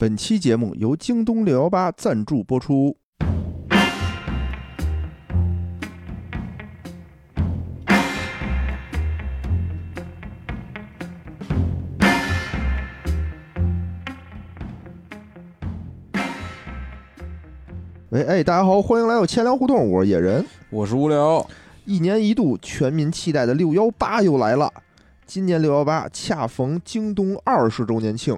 [0.00, 2.96] 本期节目由京东六幺八赞助播出。
[18.08, 20.42] 喂，哎，大家好，欢迎来到千聊互动，我是野人。
[20.70, 21.46] 我是无聊，
[21.84, 24.72] 一年一度全民期待的六幺八又来了。
[25.26, 28.34] 今年六幺八恰逢京东二十周年庆，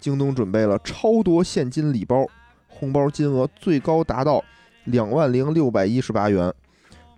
[0.00, 2.26] 京东准备了超多现金礼包，
[2.66, 4.42] 红包金额最高达到
[4.84, 6.52] 两万零六百一十八元。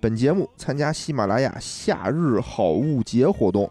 [0.01, 3.71] 本节目参加喜马拉雅夏日好物节活动，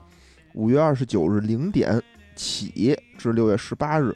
[0.54, 2.00] 五月二十九日零点
[2.36, 4.16] 起至六月十八日，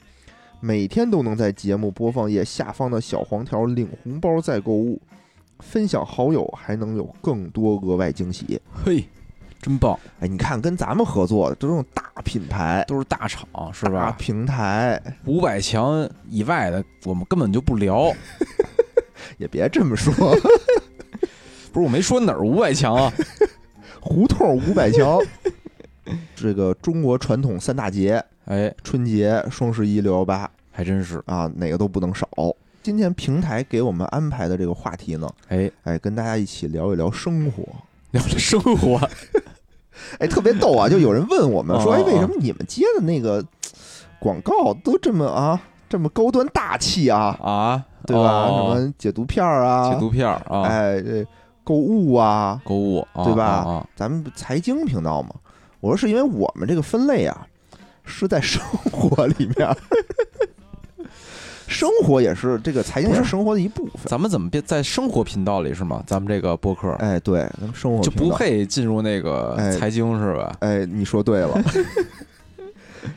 [0.59, 5.01] 每天都能在节目播放页下方的小黄条领红包再购物，
[5.59, 8.61] 分享好友还能有更多额外惊喜。
[8.71, 9.03] 嘿，
[9.63, 14.15] 真棒，哎，你看跟咱们合作的都是那种大品牌，都是大厂是大吧？
[14.19, 18.13] 平台，五百强以外的我们根本就不聊。
[19.39, 20.13] 也别这么说，
[21.71, 23.13] 不是我没说哪儿五百强啊，
[24.01, 25.17] 胡同五百强。
[26.35, 32.27] 这个中国传统三大节，哎，春节、双十一、六幺八还真是，啊，哪个都不能少。
[32.83, 37.63] 今天平台给我们安排的这个话题呢，哎，哎，跟大家一起聊一聊生活。
[38.11, 39.09] 聊聊生活，
[40.19, 40.87] 哎，特别逗啊！
[40.89, 43.43] 就有人问我们说，哎，为什么你们接的那个
[44.19, 48.47] 广告都这么啊，这么高端大气啊，啊，对吧？
[48.47, 51.25] 哦什么解毒片儿啊，解毒片儿啊，哎，这
[51.63, 55.29] 购物啊，购物，啊对吧咱们财经频道嘛。
[55.79, 57.45] 我说是因为我们这个分类啊，
[58.03, 59.75] 是在生活里面儿，
[61.73, 64.03] 生活也是这个财经也是生活的一部分。
[64.05, 66.03] 咱们怎么变在生活频道里是吗？
[66.07, 70.55] 咱们这个播客哎，对，咱们生活就不配进入那个哎财经是吧？
[70.59, 71.61] 哎，你说对了。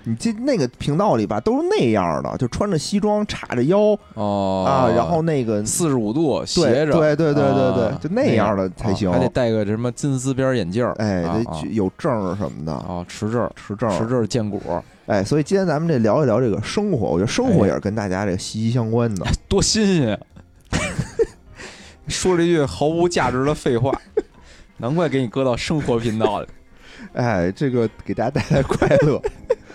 [0.05, 13.91] 你这那个频道里吧，都是那样的，就穿着西装，叉着腰哦啊，然后那个四十五度斜着，对对对对对啊就那样的才行啊还得戴个什么金丝边眼镜，哎，得有证什么的，啊，持证，持证。
[13.91, 19.25] 持证儿见果，哎，所以今天咱们这聊一聊这个生活，我觉得生活哎也是跟大家这个息息相关的。
[19.49, 20.19] 多新鲜呀！
[22.09, 23.93] 说了一句毫无价值的废话，
[24.79, 26.47] 难怪给你搁到生活频道里。
[27.13, 29.21] 哎，这个给大家带来快乐，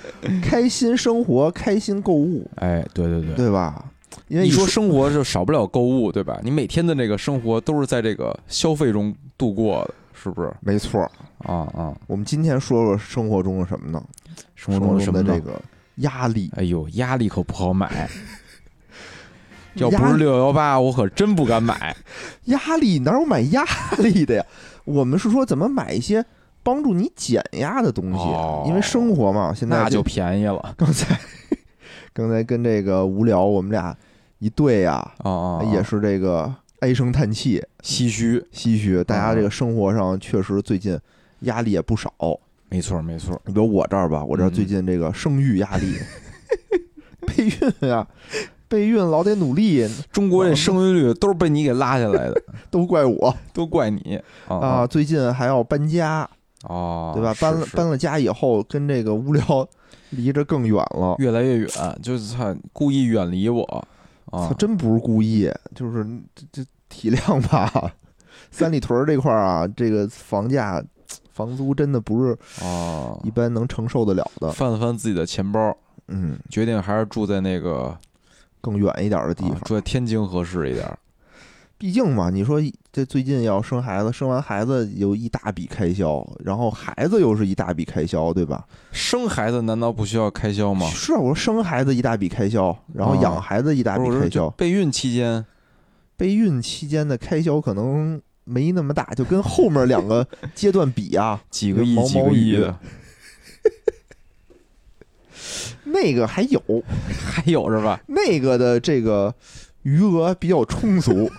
[0.42, 3.86] 开心生活，开心购物，哎，对对对，对吧？
[4.28, 6.40] 因为一说生活就少不了购物，对吧？
[6.44, 10.54] 你每天的这个生活都是在这个消费中度过的，是不是？
[10.62, 14.02] 没错儿，啊啊，我们今天说说生活中的什么呢？
[14.56, 15.40] 生活中的什么这？
[15.40, 15.62] 个
[15.96, 18.10] 压力，哎呦，压力可不好买。
[19.76, 21.96] 要不是六幺八，我可真不敢买。
[22.46, 23.64] 压力哪有买压
[24.00, 24.46] 力的呀？
[24.84, 26.26] 我们是说怎么买一些
[26.64, 31.20] 帮助你减压的东西，哦因为生活嘛，现在那就便宜了 刚才
[32.14, 33.96] 刚才跟这个无聊，我们俩
[34.40, 35.64] 一对呀、啊啊！
[35.74, 41.00] 也是这个唉声叹气，唏嘘，唏嘘，大家这个嗯生活上确实最近
[41.42, 42.12] 压力也不少。
[42.70, 43.40] 没错没错。
[43.46, 45.94] 你比如我这儿吧，我这儿嗯最近这个生育压力，
[47.28, 48.08] 备孕啊，
[48.68, 52.42] 备孕老得努力， 中国这生育率都是被你给拉下来的，
[52.72, 54.88] 都怪我都怪你啊啊！
[54.88, 56.28] 最近还要搬家，
[56.64, 57.34] 哦，对吧？
[57.40, 59.68] 搬了搬了家以后，跟这个无聊
[60.12, 61.16] 离着更远了。
[61.20, 61.70] 越来越远，
[62.04, 63.64] 就是他故意远离我
[64.26, 66.06] 啊他，真不是故意，就是
[66.36, 67.94] 这这体谅吧。
[68.52, 70.84] 三里屯儿这块儿啊，这个房价、
[71.32, 74.52] 房租真的不是哦一，般能承受得了的。
[74.52, 75.76] 翻了翻自己的钱包，
[76.08, 77.98] 嗯，决定还是住在那个
[78.60, 79.54] 更远一点儿的地方。
[79.54, 80.86] 啊住在天津合适一点。
[81.78, 82.60] 毕竟嘛，你说
[82.92, 88.66] 这最近要生孩子，生完孩子有一大笔开销，然后孩子又是一大笔开销，对吧？
[88.92, 90.86] 生孩子难道不需要开销吗？
[90.90, 95.46] 是啊，我说生孩子一大笔开销，然后啊养孩子一大笔开销，就备孕期间
[96.18, 102.78] 备孕期间的开销可能没那么大，就跟后面两个阶段比啊， 几个亿、毛毛几个亿的，
[105.86, 106.62] 那个还有
[107.08, 108.02] 还有是吧？
[108.08, 109.34] 那个的这个
[109.84, 111.32] 余额比较充足，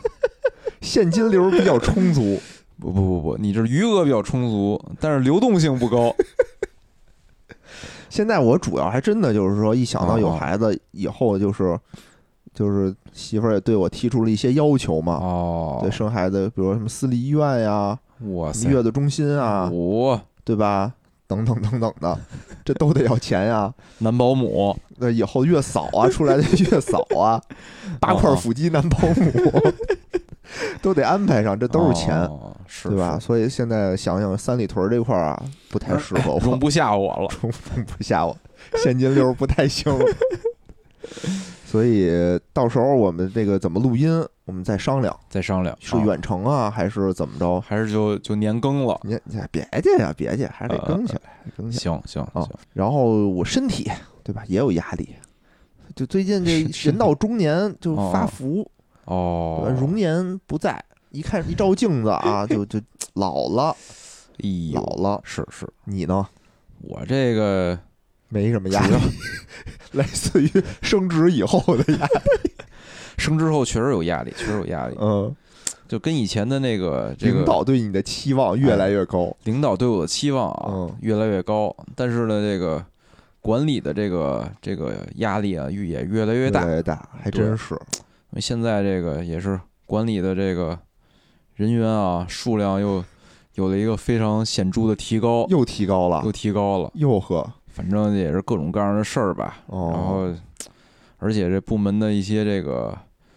[0.82, 2.38] 现金流比较充足。
[2.78, 6.14] 不不不不，你这余额比较充足，但是流动性不高。
[8.10, 11.78] 现在我主要还真的就是说，一想到有孩子以后，就是
[12.52, 17.96] 就是媳妇儿也对我提出了一些要求嘛，哦，对生孩子，比如说什么私立医院呀、
[18.34, 20.92] 哇塞，月子中心啊，哦对吧？
[21.28, 22.20] 等等等等的，
[22.64, 23.72] 这都得要钱呀。
[23.98, 27.40] 男保姆，那以后月嫂啊，出来的月嫂啊，
[28.00, 29.72] 八块腹肌男保姆，
[30.82, 33.18] 都得安排上，这都是钱，哦是对吧？
[33.18, 37.28] 所以现在想想三里屯这块儿啊，不太适合我，容不下我了。
[37.42, 37.50] 容
[37.86, 38.36] 不下我，
[38.82, 39.92] 现金流不太行。
[41.66, 42.10] 所以
[42.52, 44.10] 到时候我们这个怎么录音，
[44.44, 47.58] 我们再商量，再商量啊是远程啊，还是怎么着？
[47.60, 49.00] 还是就就年更了？
[49.04, 51.20] 你你别介呀，别介，还是得更起来，
[51.56, 52.50] 更起来行行啊行，。
[52.74, 53.90] 然后我身体
[54.22, 55.14] 对吧，也有压力。
[55.96, 58.68] 就最近这人到中年就发哦福，对
[59.04, 62.80] 哦，容颜不在，一看一照镜子啊，就就
[63.14, 63.76] 老了，
[64.42, 65.20] 哎呦老了。
[65.24, 66.26] 是是，你呢？
[66.80, 67.78] 我这个
[68.28, 68.94] 没什么压力，
[69.92, 70.50] 类似于
[70.82, 72.50] 升职以后的压力。
[73.18, 75.32] 升职后确实有压力，确实有压力，嗯，
[75.86, 79.36] 就跟以前的那个这个领导对你的期望越来越高。
[79.44, 82.84] 领导对我的期望啊、嗯越来越高，但是呢，这个
[83.40, 87.78] 管理的这个这个压力啊越也越来越大，越来越大，还真是。
[88.32, 90.78] 因为现在这个也是管理的这个
[91.54, 93.04] 人员啊数量又
[93.54, 99.58] 有了一个非常显著的提高，又提高了又，提高了，又呵，反正也是各种各样的事儿吧。
[99.68, 100.68] 然哦，后，
[101.18, 102.96] 而且这部门的一些这个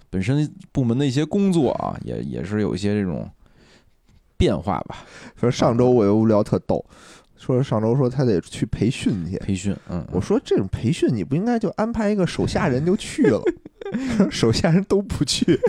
[0.09, 3.29] 本身部门的一些工作啊，也也是有一些这种
[4.37, 4.99] 变化吧。
[5.35, 6.85] 说上周我又无聊特逗，
[7.37, 9.37] 说上周说他得去培训去。
[9.37, 13.41] 培训，嗯，我说这种培训你不应该就安排一个手下人就去了，
[14.31, 15.59] 手下人都不去。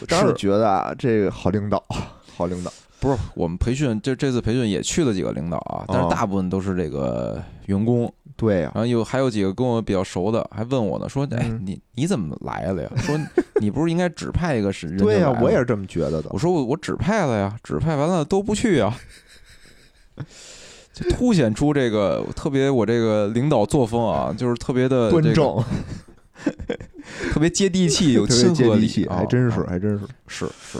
[0.00, 1.82] 我当时觉得啊，这个好领导，
[2.36, 2.72] 好领导。
[3.00, 12.90] 不是我们培训，这这次培训也去了几个领导啊，但哦是大部分都是这个员工，对呀、然后有还有几个跟我比较熟的，还问我呢，说，哎嗯，你你怎么来了呀？
[12.98, 13.16] 说
[13.60, 14.98] 你不是应该指派一个是人？
[14.98, 16.38] 对呀、呀，我也是这么觉得的我。
[16.38, 18.96] 说我我指派了呀，指派完了都不去啊，
[20.92, 25.64] 就凸显出这个特别我这个领导作风啊，就是特别的这个端正，
[27.32, 30.04] 特别接地气，有亲和力还真是，啊还真是。
[30.26, 30.78] 是是。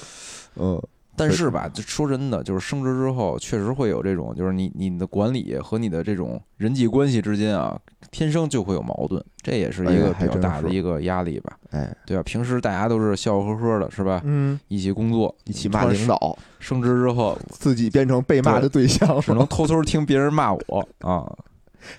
[0.56, 0.80] 嗯，
[1.18, 7.78] 但是吧，就说真的，就是升职之后，确实会有这种，就是你你的管理和你的这种人际关系之间啊，
[8.10, 12.22] 天生就会有矛盾，这也是一个比较大的一个压力吧，哎，对吧？
[12.22, 14.22] 平时大家都是笑笑呵呵的，是吧？
[14.24, 21.26] 嗯，一起工作，一起骂领导，升职之后，自己变成被骂的对象只能偷偷听别人骂我啊，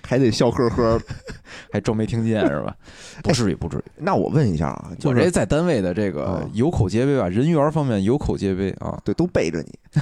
[0.02, 1.00] 还得笑呵呵。
[1.72, 2.74] 还装没听见是吧？
[3.22, 3.82] 不至于，不至于。
[3.96, 9.00] 那我问一下啊，就是我这在单位的这个啊有口皆碑吧，人缘方面有口皆碑啊。
[9.04, 9.78] 对，都背着你。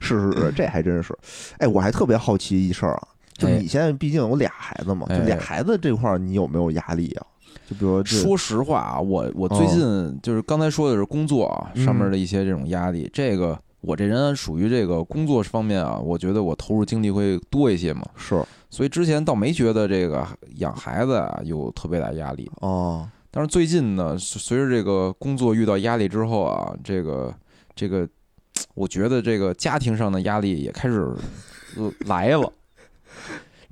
[0.00, 1.16] 是是是，这还真是。
[1.58, 7.26] 哎，我还特别好奇一事儿啊，就哎你现在毕竟有俩孩子嘛，就哎俩孩子这块儿，你有没有压力啊？
[7.70, 18.42] 就比如说，说实话啊，我我最近就是刚才说的是工作啊嗯上面的一些这种压力，这个我这人属于这个工作方面啊，我觉得我投入精力会多一些嘛，是。
[18.70, 20.26] 所以之前倒没觉得这个
[20.56, 27.34] 养孩子啊有特别大压力，哦，但是最近呢，随着这个工作遇到压力之后啊，这个
[27.74, 28.08] 这个，
[28.74, 31.14] 我觉得这个家庭上的压力也开始
[31.76, 32.50] 呃来了。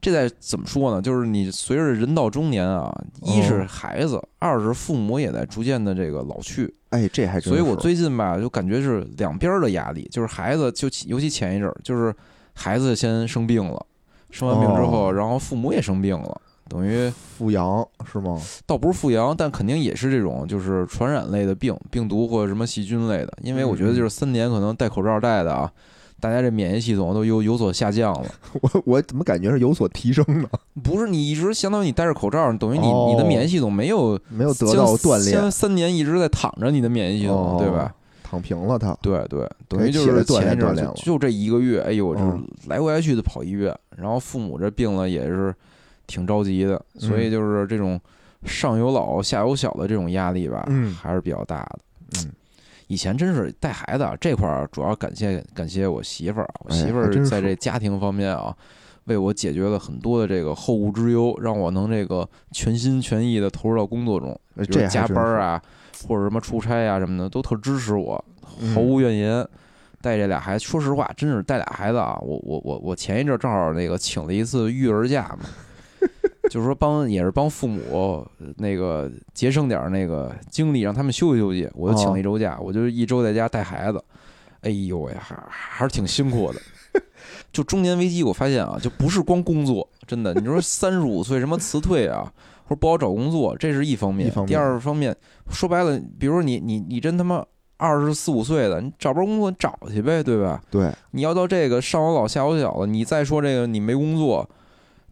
[0.01, 1.03] 这在怎么说呢？
[1.03, 2.91] 就是你随着人到中年啊，
[3.23, 7.49] 一是哦孩子，二是父母也在逐渐的这个老去，哎，这还真是。
[7.51, 12.15] 所以我最近吧，就感觉是两边儿的压力，就是孩子就尤其前一阵儿，就是
[12.55, 13.87] 孩子先生病了，
[14.31, 18.41] 生完病之后，哦然后父母也生病了，等于富阳是吗？
[18.67, 23.33] 倒不是复阳，但肯定也是这种就是传染类的病，病毒或者什么细菌类的。
[23.43, 25.71] 因为我觉得就是三年可能戴口罩戴的啊，
[26.21, 28.27] 大家这免疫系统都有有所下降了。
[28.61, 30.49] 我我怎么感觉是有所提升呢？
[30.83, 37.93] 不是你一直相当于你戴着口罩，等于你哦你的免疫系统没有没有得到锻炼先，三年一直在躺着你的免疫系统，哦对吧？
[38.23, 38.97] 躺平了他。
[39.03, 45.53] 对对，等于就是前一阵儿炼锻炼了就就这一个月，哎呦，就是嗯来回来去的跑医院，然后父母这病了也是
[46.07, 48.01] 挺着急的，所以嗯就是这种
[48.45, 51.79] 上有老下有小的这种压力吧，嗯还是比较大的。
[52.19, 52.31] 嗯，
[52.91, 58.53] 以前真是带孩子啊这块儿，主要感谢感谢我媳妇儿啊，我哎媳妇儿在这家庭方面啊，
[59.05, 65.63] 为我解决了很多的这个后顾之忧，让我能这个全心全意的投入到工作中，哎这还比如加班啊，
[66.09, 68.23] 或者什么出差啊什么的，都特支持我，
[68.59, 69.47] 嗯毫无怨言。
[70.03, 72.19] 带这俩孩子，说实话，真是带俩孩子啊！
[72.23, 76.09] 我我我我前一阵儿正好那个请了一次育儿假嘛，
[76.51, 81.71] 就是说帮也是帮父母呃那个节省点儿那个精力，让他们休息休息。
[81.75, 84.05] 我就请了一周假，我就一周在家带孩子。
[84.63, 86.61] 哎呦喂，还还是挺辛苦的。
[87.53, 90.35] 就中年危机，我发现啊，就不是光工作，真的。
[90.35, 92.31] 你说三十五岁什么辞退啊，
[92.65, 94.27] 或者不好找工作，这是一方面。
[94.27, 95.17] 一方面第二方面，
[95.51, 97.45] 说白了，比如说你你你真他妈
[97.77, 100.61] 二十四五岁的，你找不着工作，你找去呗，对吧？
[100.69, 104.49] 对，你要到这个上有老下有小的，你再说这个你没工作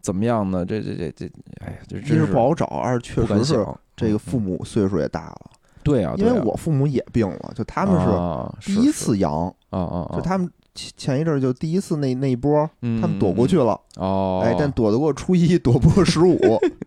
[0.01, 0.65] 怎么样呢？
[0.65, 1.25] 这这这这，
[1.65, 3.65] 哎呀，这一真是是不好找，二是确实是。
[3.95, 5.51] 这个嗯父母岁数也大了，
[5.83, 16.39] 对啊，因为我父母也病了，就他们是啊第一次阳，啊啊啊，就他们前前一阵儿就第一次那那一波，嗯，他们躲过去了，哦，哎，但躲得过初一，躲不过十五，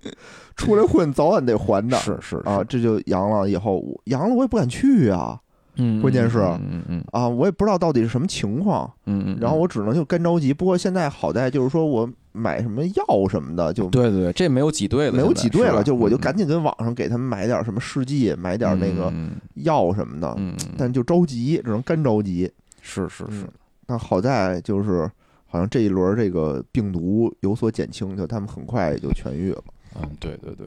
[0.56, 1.98] 出来混早晚得还的。
[1.98, 5.38] 是是啊，，这就阳了以后，我阳了我也不敢去啊
[5.76, 10.54] 嗯，关键是嗯嗯啊，我也不知道到底是什么情况，嗯嗯，然后我只能就干着急。
[10.54, 22.50] 不过现在好在就是说我买什么药什么的就对对对，这没有挤兑了，没有挤兑了，就我就嗯赶紧跟网上给他们买点什么试剂，买点那个嗯药什么的，嗯，嗯但就着急，只能干着急。
[22.80, 23.48] 是是是嗯，
[23.86, 25.08] 那好在就是
[25.46, 29.62] 好像这一轮这个病毒有所减轻，就他们很快也就痊愈了。
[29.94, 30.66] 嗯，对对对，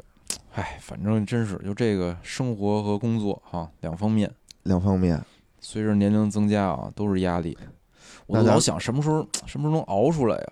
[0.53, 4.31] 哎，反正真是就这个生活和工作哈两方面，
[4.63, 5.21] 两方面，
[5.59, 7.57] 随着年龄增加啊，都是压力。
[8.27, 10.47] 我老想什么时候什么时候能熬出来呀？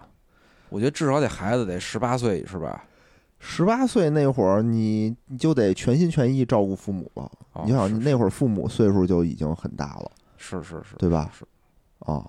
[0.73, 2.83] 我觉得至少得孩子得十八岁是吧？
[3.37, 7.29] 十八岁那会儿，你你就得全心全意照顾父母了。
[7.53, 11.45] 哦你想，你那会儿父母岁数就已经很大了是是是，对吧是，
[11.99, 12.27] 啊，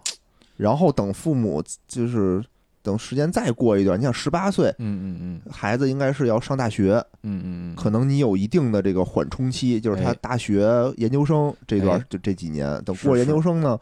[0.58, 2.44] 然后等父母就是
[2.82, 13.80] 等时间再过一段，你想十八岁，嗯嗯嗯孩子应该是要上大学，嗯嗯嗯，可能你有一定的这个缓冲期，就是他哎大学、研究生这段哎就这几年，等过了研究生呢，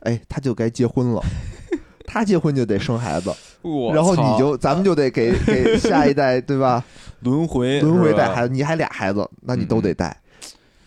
[0.00, 1.20] 哎，他就该结婚了。
[2.10, 3.30] 他结婚就得生孩子，
[3.92, 6.82] 然后你就咱们就得给给下一代对吧？
[7.20, 10.16] 轮回轮回带孩子，你还俩孩子，那你都得带。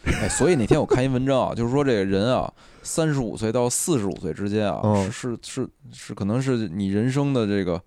[0.06, 2.52] 哎，所以那天我看一文章啊，就是说这个人啊，
[2.82, 7.80] 三十五岁到四十五岁之间啊，嗯是是是是，可能是你人生的这个，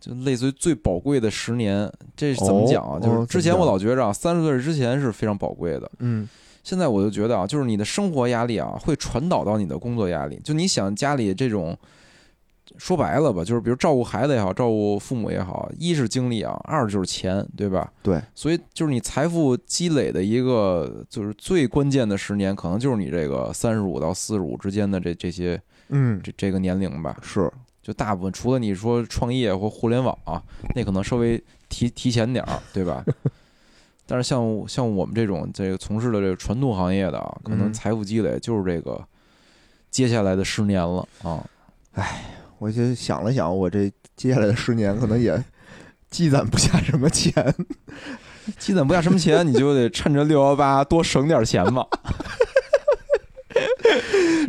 [0.00, 1.88] 就类似于最宝贵的十年。
[2.16, 2.98] 这是怎么讲啊？
[2.98, 6.28] 哦就是之前我老觉着啊，三十岁之前是非常宝贵的，嗯
[6.64, 10.40] 现在我就觉得啊，就是你的生活压力啊，会传导到你的工作压力。
[10.42, 11.76] 就你想家里这种。
[12.78, 17.90] 说白了吧，就是比如照顾孩子也好，照顾父母也好，一是精力啊，二就是钱，对吧？
[18.02, 27.16] 对，所以就是你财富积累的一个就是最关键的十年，可能就是你这个三十五到四十五之间的这这些嗯，这这个年龄吧。
[27.22, 27.50] 是
[27.82, 30.42] 就大部分除了你说创业或互联网啊，
[30.74, 33.04] 那可能稍微提提前点儿，对吧？
[34.08, 39.02] 但是像像我们这种这个从事的这个传统行业的啊，可能嗯财富积累就是这个
[39.90, 41.44] 接下来的十年了啊。
[42.58, 45.42] 我就想了想，我这接下来的十年可能也
[46.10, 47.32] 积攒不下什么钱。
[48.58, 51.84] 积攒不下什么钱，你就得趁着六幺八多省点钱嘛。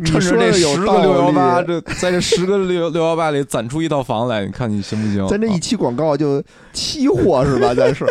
[0.00, 5.26] 你趁着说这的有道十个六幺八，理这在这十个六六幺八里攒出一套房来，你看你行不行？
[5.26, 6.40] 咱这一啊期广告就
[6.72, 7.74] 期货是吧？
[7.74, 8.06] 咱是，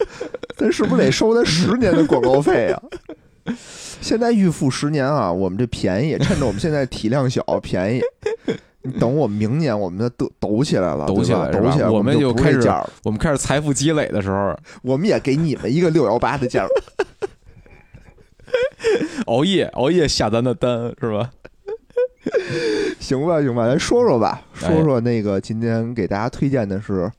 [0.58, 2.82] 咱是不是得收他十年的广告费啊？
[4.02, 8.02] 现在预付十年啊，我们这便宜，趁着我们现在体量小，便宜。
[8.82, 12.60] 你等我明年，我们的抖抖起来了，抖起来抖起来，我们们就开始
[13.04, 16.68] 我们开始财富积累的时候，我们也给你们一个六幺八的价儿。
[19.26, 21.30] 熬夜熬夜下单的单是吧？
[22.98, 27.10] 行吧，行吧，咱说说吧，哎说说那个今天给大家推荐的是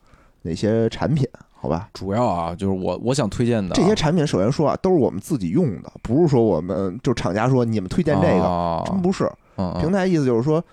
[0.41, 1.27] 哪些产品？
[1.53, 9.31] 好吧，主要啊，就是我我想推荐的啊这些产品首先说啊，都是我们自己用的，不是说我们就厂家说你们推荐这个，啊真不是。
[9.57, 10.63] 嗯平台意思就是说，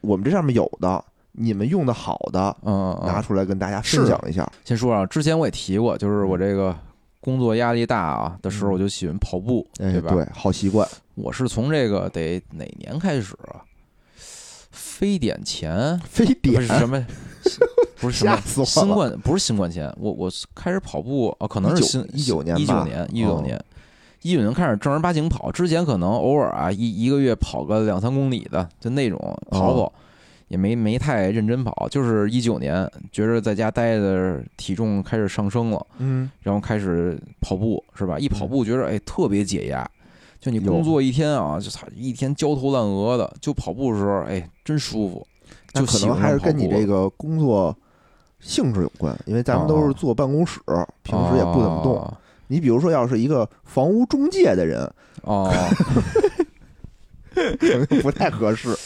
[0.00, 4.50] 我们这上面有的，你们用的好的，嗯拿出来跟大家分享一下。
[4.64, 6.76] 先说啊，之前我也提过，就是我这个
[7.20, 8.72] 工作压力大啊的时候，嗯。
[8.72, 10.12] 我就喜欢跑步，哎，对吧？
[10.12, 10.88] 对，好习惯。
[11.14, 13.60] 我是从这个得哪年开始啊？
[14.70, 15.98] 非典前。
[16.00, 17.06] 非不典是什么，
[18.00, 23.42] 不是什么 新冠，不是新冠前，我我开始跑步啊，可能是新一九年一九年一九哦。
[23.42, 23.62] 年
[24.22, 29.18] 一九年开始正儿八经跑，之前可能偶尔啊一一个月跑个两三公里的，就那种
[29.50, 29.92] 跑跑。
[30.48, 38.18] 也没没太认真跑，就是一九年觉着在家待着体重开始上升了，嗯，然后开始跑步，是吧？
[38.18, 39.88] 一跑步觉着哎特别解压，
[40.40, 45.24] 就你工作一天啊，就操一天焦头烂额的，就跑步的时候哎真舒服，
[45.72, 47.72] 就可能还是跟你这个工作
[48.40, 50.60] 性质有关，因为咱们都是坐办公室，
[51.04, 51.96] 平时也不怎么动。
[51.96, 52.16] 哦
[52.50, 54.82] 你比如说，要是一个房屋中介的人，
[55.22, 55.48] 哦，
[57.32, 58.76] 可能不太合适。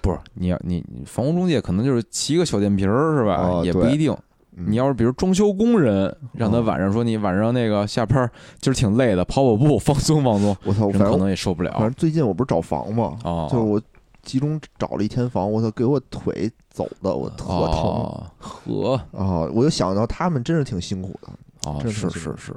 [0.00, 3.36] 不是你要你你房屋中介可能就是骑个小电瓶儿是吧？
[3.42, 4.12] 哦也不一定。
[4.12, 13.48] 嗯你要是比如装修工人，让他哦晚上说你晚上那个下班儿今儿挺累的，跑跑步放松放松， 我操，人可能也受不了反正最近我不是找房嘛，哦。
[13.50, 13.80] 就是我
[14.22, 19.48] 集中找了一天房，我操，给我腿走的我特疼哦，和啊！
[19.54, 21.28] 我就想到他们真是挺辛苦的。
[21.64, 22.56] 哦，真是是是是，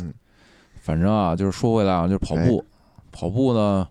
[0.00, 0.12] 嗯，
[0.80, 2.64] 反正啊，就是说回来啊，就是跑步，
[3.12, 3.86] 跑步呢，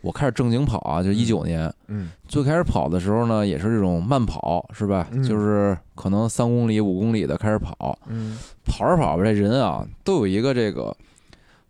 [0.00, 2.10] 我开始正经跑啊，就一九年，嗯。
[2.26, 5.06] 最开始跑的时候呢，也是这种慢跑，是吧？
[5.12, 5.22] 嗯？
[5.22, 10.96] 就是可能三公里、五公里的开始跑，嗯，跑着跑着，这人啊，都有一个这个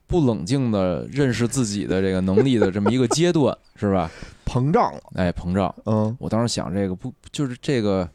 [0.07, 4.11] 不冷静的认识自己的这个能力的这么一个阶段，是吧？
[4.47, 5.75] 膨胀了，哎，膨胀。
[5.85, 6.17] 嗯。
[6.19, 8.09] 我当时想，这个不就是这个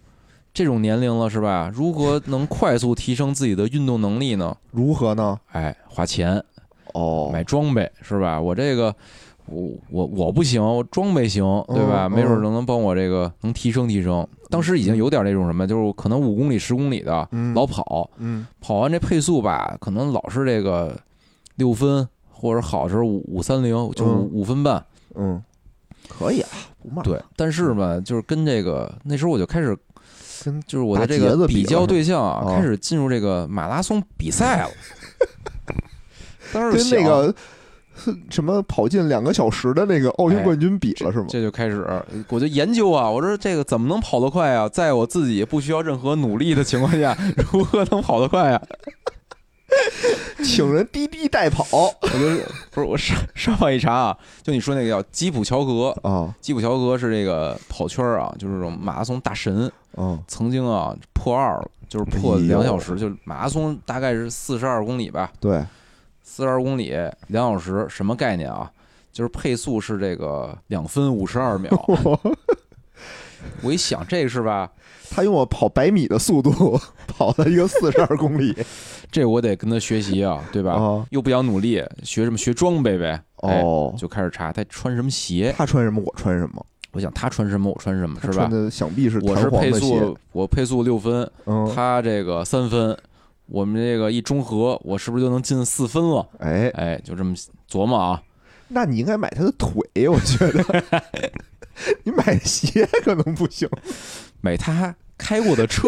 [0.58, 1.72] 这种年龄了是吧？
[1.72, 4.58] 如何能快速提升自己的运动能力呢？
[4.72, 5.40] 如何呢？
[5.52, 6.44] 哎，花钱
[6.96, 8.42] 哦，买装备是吧？
[8.42, 8.92] 我这个
[9.46, 12.08] 我我我不行，我装备行，对吧？
[12.08, 14.28] 嗯没准能能帮我这个能提升提升。
[14.50, 21.00] 当时已经有点那种什么，就是可能五公里、十公里的嗯老跑，嗯跑完这配速吧，可能老是这个
[21.58, 24.84] 六分，或者好时候五五三零，就是五五分半。
[25.14, 25.40] 嗯，
[26.10, 26.50] 可以啊，
[26.82, 27.04] 不慢。
[27.04, 29.78] 对，但是吧，就是跟这个那时候我就开始，
[30.48, 34.70] 跟就是我的这个比较对象啊，哦开始进入这个马拉松比赛了。
[36.54, 37.36] 当时跟那个
[38.30, 41.26] 什么跑进两个小时的那个奥运冠军比了是吗？
[41.28, 41.86] 这就开始，
[42.30, 44.70] 我就研究啊，我说这个怎么能跑得快啊？
[44.70, 47.18] 在我自己不需要任何努力的情况下，
[47.52, 48.62] 如何能跑得快啊？
[50.44, 51.66] 请人滴滴代跑。
[51.72, 56.34] 我就是不是我上上网一查啊，就你说那个叫基普乔格，啊。
[56.42, 60.20] 基普乔格是这个跑圈啊，就是这种马拉松大神，啊。
[60.28, 65.64] 曾经啊破二了，就是破两小时，就马拉松大概是四十二公里吧，对，
[66.24, 66.94] 四十二公里
[67.28, 68.72] 两小时，什么概念啊？
[69.12, 71.72] 就是配速是这个两分五十二秒。
[73.62, 74.72] 我一想，这个是吧？
[75.10, 78.54] 他用我跑百米的速度跑了一个四十二公里
[79.10, 80.74] 这我得跟他学习啊，对吧？
[80.74, 83.22] 啊又不想努力，学什么学装备呗？
[83.38, 85.54] 哎，哦，就开始查他穿什么鞋。
[85.58, 88.34] 他穿什么我穿什么，我想他穿什么，我穿什么，是吧？
[88.34, 92.98] 他穿的想必是我是配速，，我配速六分，嗯，他这个三分，
[93.46, 96.28] 我们这个一中和，我是不是就能进四分了？
[96.40, 97.34] 哎，哎，就这么
[97.72, 98.22] 琢磨啊。
[98.68, 100.84] 那你应该买他的腿，我觉得，
[102.04, 103.70] 你买鞋可能不行，
[104.42, 105.88] 买他开过的车。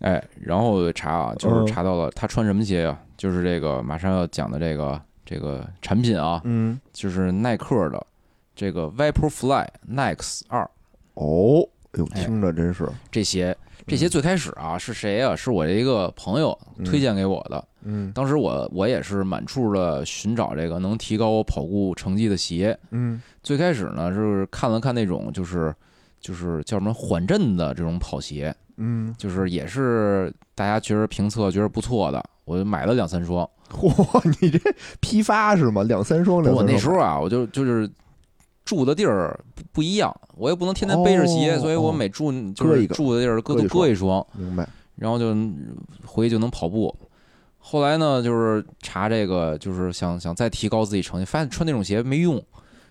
[0.00, 8.06] 哎，然后查啊，就是嗯查到了他穿什么鞋呀、就是这个马上要讲的这个这个产品啊，嗯，就是耐克的
[8.54, 10.62] 这个 Vaporfly Nex 二
[11.14, 13.56] 哦，哎呦，哎听着真是，这鞋。
[13.86, 17.66] 这鞋最开始啊是谁呀、是我的一个朋友推荐给我的。
[17.82, 22.78] 嗯当时我我也是满处的寻找这个能提高我跑步成绩的鞋。
[22.90, 25.74] 嗯最开始呢是看了看那种就是
[26.20, 33.48] 就是叫什么缓震的这种跑鞋，嗯，就是也是大家觉得评测觉得不错的，我就买了两三双。
[33.70, 34.58] 嚯，你这
[35.00, 35.82] 批发是吗？
[35.84, 37.88] 两三双，两我三双，那时候啊，我就就是
[38.64, 45.34] 住的地儿不不一样，我也不能天天背着鞋，哦所以我每住就是住的地儿各都搁一双，明白，然后就
[46.04, 46.94] 回去就能跑步。
[47.62, 52.42] 后来呢，就是查这个，就是想想再提高自己成绩，发现穿那种鞋没用，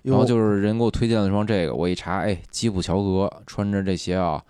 [0.03, 4.41] 然后就是人给我推荐了一双这个，我一查，哎，基普乔格穿着这鞋啊，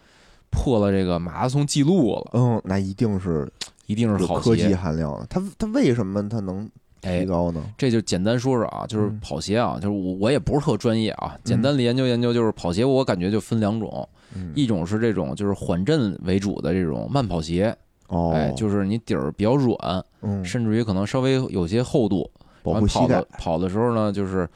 [0.51, 3.51] 破了这个马拉松记录了，嗯，那一定是
[3.87, 4.75] 一定是好有科技鞋。
[4.75, 5.25] 含量的。
[5.27, 6.69] 它它为什么它能
[7.01, 7.21] 哎。
[7.21, 7.63] 提，高呢？
[7.77, 9.19] 这就简单说说啊，就是嗯。
[9.21, 17.75] 跑鞋啊，就是我我也不是特专业啊，简单的研究研究，就是跑鞋，我感觉就分两种，嗯，一种是这种就是缓震为主的这种慢跑鞋，
[18.09, 22.29] 哦，哎，就是你底儿比较软，嗯，甚至于可能稍微有些厚度，
[22.63, 24.47] 保护膝盖跑的，跑的时候呢，就是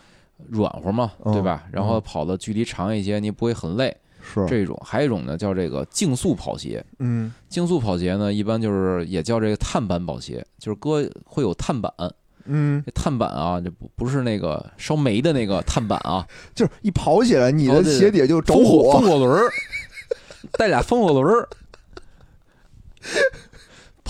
[0.49, 1.65] 软和嘛，嗯对吧？
[1.71, 3.95] 然后嗯跑的距离长一些，你不会很累。
[4.26, 6.84] 是，这种还有一种呢，叫这个竞速跑鞋。
[6.99, 11.91] 嗯竞速跑鞋呢，一般就是也叫这个碳板跑鞋，就是搁会有碳板。
[12.45, 19.49] 嗯，这碳板啊，这不不是那个烧煤的那个碳板啊， 就是一跑起来，你的鞋底就着风火风火，火轮儿，
[20.58, 21.47] 带俩风火轮儿。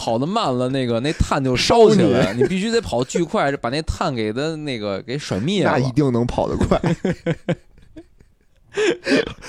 [0.03, 5.79] 跑得慢了，那个那碳就烧起来了， 你必须得跑巨快，把那碳给它那个给甩灭了那。
[5.79, 6.77] 一定能跑得快。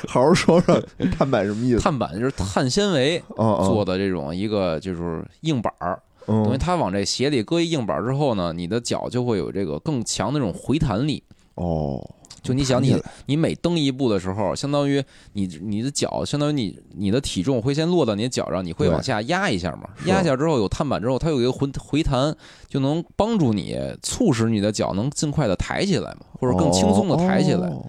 [0.06, 0.80] 好好说说
[1.18, 1.80] 碳板什么意思？
[1.80, 11.24] 碳板就是碳纤维做的这种一个就是硬板儿，等于嗯它往这鞋里搁一硬板儿之后呢，你的脚就会有这个更强的这种回弹力。
[11.56, 12.08] 哦，
[12.44, 15.02] 就你想你你每蹬一步的时候，相当于
[15.33, 19.88] 你你的脚，相当于你你的体重会先落到你的脚上，你会往下压一下嘛？
[20.04, 22.33] 压一下之后有碳板之后，它有一个回回弹，
[22.68, 27.85] 就能帮助你促使你的脚能尽快的抬起来嘛，或者更轻松的抬起来，哦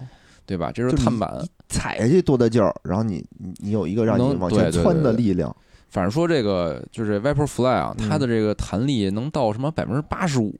[0.46, 0.72] 对吧？
[0.72, 1.46] 这是碳板。
[1.68, 5.54] 踩下去多大劲儿，然后你你你有一个让你往前窜的对对力量。
[5.90, 10.54] 反正说这个就是 Vaporfly 啊，嗯它的这个弹力能到什么百分之八十五。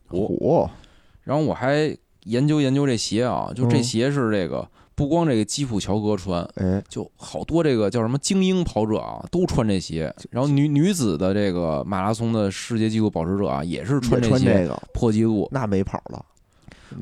[1.23, 10.13] 然后我还研究研究这鞋啊，就这嗯鞋是这个不光这个基普乔格穿，哎，就好多这个叫什么精英跑者啊，都穿这鞋。
[10.31, 15.49] 然后女女子的这个马拉松的世界纪录保持者啊，也是穿这鞋破纪录。
[15.51, 16.25] 那没跑了。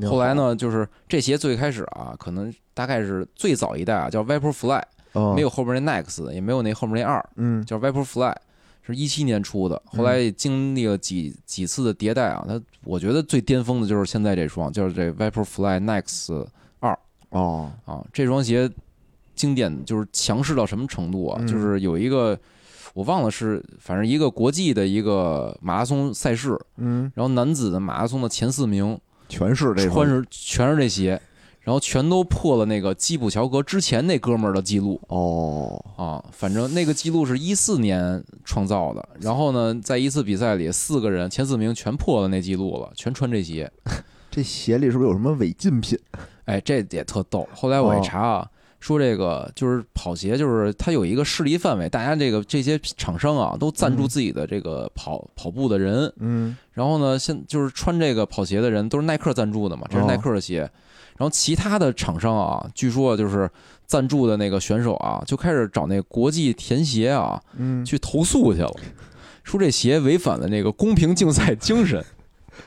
[0.09, 4.81] 后来呢，就是这鞋最开始啊，可能大概是最早一代啊，叫 Vaporfly，
[5.13, 8.35] 嗯，没有后边那 Next，也没有那后面那二，嗯叫 Vaporfly。
[8.93, 16.45] 是一七年出的，后来经历了几几次的迭代啊，它我觉得最巅峰的就是现在这双，就是这 Vaporfly Nex
[17.29, 18.69] 哦，啊，这双鞋
[19.35, 21.37] 经典就是强势到什么程度啊？
[21.41, 21.47] 嗯。
[21.47, 22.37] 就是有一个
[22.93, 31.21] 我忘了是，反正一个国际的一个马拉松赛事，嗯，然后男子的马拉松的前四名全是这穿种着全是这鞋，
[31.65, 36.23] 然后全都破了那个基普乔格之前那哥们儿的记录哦，啊。
[36.31, 43.69] 反正那个记录是一四年创造的，然后呢，在一次比赛里，四个人前四名全破了那记录了，全穿这鞋。
[44.29, 45.97] 这鞋里是不是有什么违禁品？
[46.45, 47.49] 哎，这也特逗。
[47.51, 48.51] 后来我一哦查啊，
[48.85, 54.07] 说这个就是跑鞋，就是它有一个势力范围，大家这个这些厂商啊都赞助嗯。
[54.07, 56.55] 自己的这个跑、跑步的人，嗯。
[56.71, 60.07] 然后呢，现就是穿这个跑鞋的人都是耐克赞助的嘛，这是哦。
[60.07, 60.59] 耐克的鞋。
[61.17, 63.49] 然后其他的厂商啊，据说就是
[63.87, 68.71] 赞助的那个选手啊，就开始找那国际田协啊嗯，去投诉去了，
[69.43, 72.05] 说这鞋违反了那个公平竞赛精神。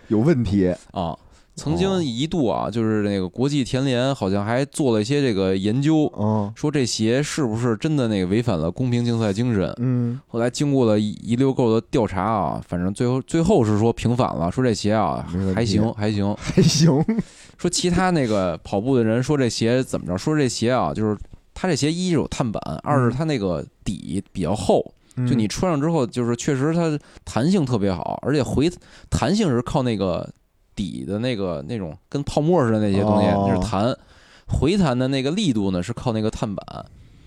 [0.08, 0.74] 有问题。
[0.90, 1.16] 啊。
[1.58, 9.74] 曾经哦一度啊，就是那个国际田联好像还做了一些这个研究，嗯说这鞋是不是真的那个违反了公平竞赛精神。
[9.78, 16.34] 嗯后来经过了一一溜够的调查啊，反正最后最后是说平反了，说这鞋啊还行还行。
[16.38, 17.04] 还行。
[17.58, 20.16] 说其他那个跑步的人说这鞋怎么着？
[20.16, 21.18] 说这鞋啊，就是
[21.54, 28.70] 它这鞋一是有碳板，二是它那个底比较厚，就你穿上之后，就是确实它弹性特别好，而且回
[29.10, 30.28] 弹性是靠那个
[30.78, 33.94] 底的那个那种跟泡沫似的那些东西，哦那是弹。
[34.50, 36.86] 回弹的那个力度呢，是靠那个碳板。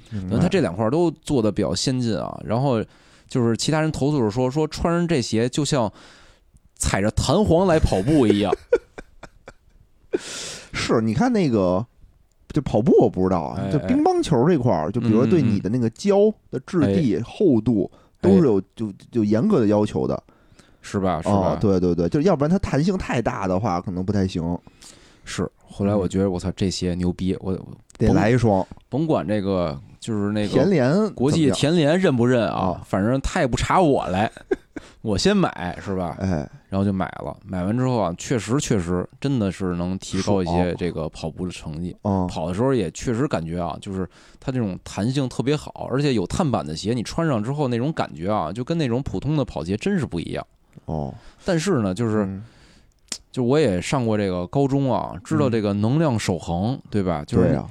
[0.10, 2.36] 明白等于它这两块都做的比较先进啊。
[2.44, 2.84] 然后
[3.28, 5.92] 就是其他人投诉是说，说穿上这鞋就像
[6.76, 8.52] 踩着弹簧来跑步一样。
[10.74, 11.86] 是，你看那个，
[12.50, 16.16] 就跑步我不知道啊，就乒乓球这块儿，就比如说对嗯嗯你的那个胶
[16.50, 20.24] 的质地、厚度都是有就就严格的要求的
[20.82, 21.22] 是吧？
[21.22, 24.58] 是哦吧？，对对对，就是要不然它弹性太大的话，可能不太行，
[25.24, 25.50] 是。
[25.74, 27.58] 后来我觉得我操，这鞋牛逼，我
[27.98, 34.30] 得来一双甭管这个就是那个田联国际田联认不认啊啊，反正他也不查我来，
[35.02, 36.18] 我先买是吧？
[36.20, 37.38] 哎，然后就买了。
[37.46, 41.96] 买完之后啊，确实确实真的是能提高一些这个跑步的成绩。
[42.02, 44.06] 嗯，跑的时候也确实感觉啊，就是
[44.42, 50.46] 它这种弹性特别好，而且有碳板的鞋，你穿上之后那种感觉啊，就跟那种普通的跑鞋真是不一样。
[50.86, 51.14] 哦，
[51.46, 52.44] 但是呢，就是嗯
[53.32, 57.24] 就我也上过这个高中啊，知道这个能量守恒，对吧？
[57.26, 57.62] 就是，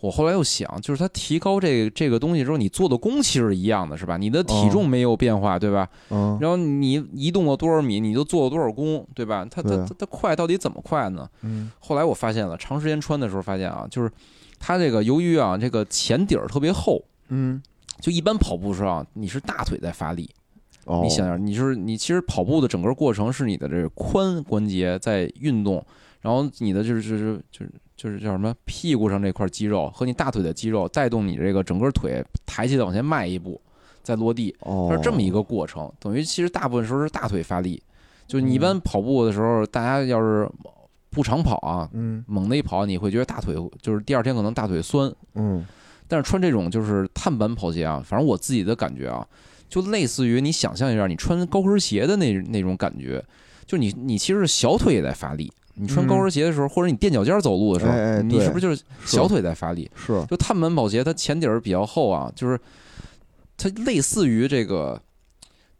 [0.00, 4.16] 我后来又想，就是它提高这个这个东西之后，你做的功其实是一样的，是吧？
[4.16, 5.86] 你的体哦重没有变化，对吧？
[6.08, 9.46] 嗯，然后你移动了多少米，你就做了多少功，对吧？
[9.50, 11.28] 它它对啊它它快到底怎么快呢？
[11.42, 14.10] 嗯后来我发现了，长时间穿的时候发现啊，就是
[14.58, 17.60] 它这个由于啊这个前底儿特别厚，嗯，
[18.00, 20.30] 就一般跑步时候啊，你是大腿在发力。
[20.86, 25.84] 哦，你想想，你就是你其实跑步的整个过程是你的这个髋关节在运动，
[26.20, 33.60] 然后你的就是就是就是就是叫什么屁股上这块肌肉和你大腿的肌肉带动你这个整个腿抬起来往前迈一步，
[34.02, 35.90] 再落地，哦，它是这么一个过程。
[36.00, 37.82] 等于其实大部分时候是大腿发力，
[38.26, 40.48] 就你一般嗯跑步的时候，大家要是
[41.10, 42.24] 不常跑啊，嗯。
[42.26, 45.66] 猛的一跑，你会觉得大腿就是第二天可能大腿酸，嗯。
[46.08, 49.24] 但是穿这种就是碳板跑鞋啊，反正我自己的感觉啊，
[49.70, 53.24] 就类似于你想象一下，你穿高跟鞋的那那种感觉，
[53.64, 55.50] 就你你其实小腿也在发力。
[55.74, 59.90] 你穿高跟鞋的时候，或者你垫脚尖走路的时候，嗯哎哎你是不是就是小腿在发力？
[59.94, 62.60] 是，就碳板跑鞋，它前底儿比较厚啊，就是
[63.56, 65.00] 它类似于这个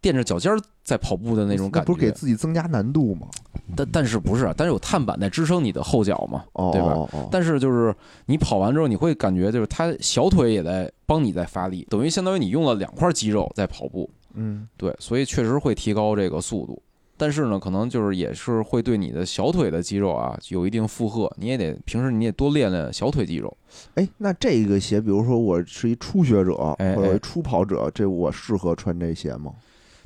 [0.00, 0.58] 垫着脚尖儿
[0.90, 3.28] 在跑步的那种感觉，不是给自己增加难度吗？
[3.76, 4.52] 但但是不是啊？
[4.56, 7.94] 但是有碳板在支撑你的后脚嘛，哦，对吧但是就是
[8.26, 16.82] 你跑完之后，你会感觉就是它小腿也在帮你在发力，等于相当于你用了两块肌肉在跑步，嗯对，所以确实会提高这个速度。
[17.16, 23.56] 但是呢，可能就是也是会对你的小腿的肌肉啊有一定负荷，你也得平时你也多练练小腿肌肉。
[23.94, 26.54] 哎，那这个鞋，比如说我是一初学者
[26.96, 29.52] 或者一初跑者，这我适合穿这鞋吗？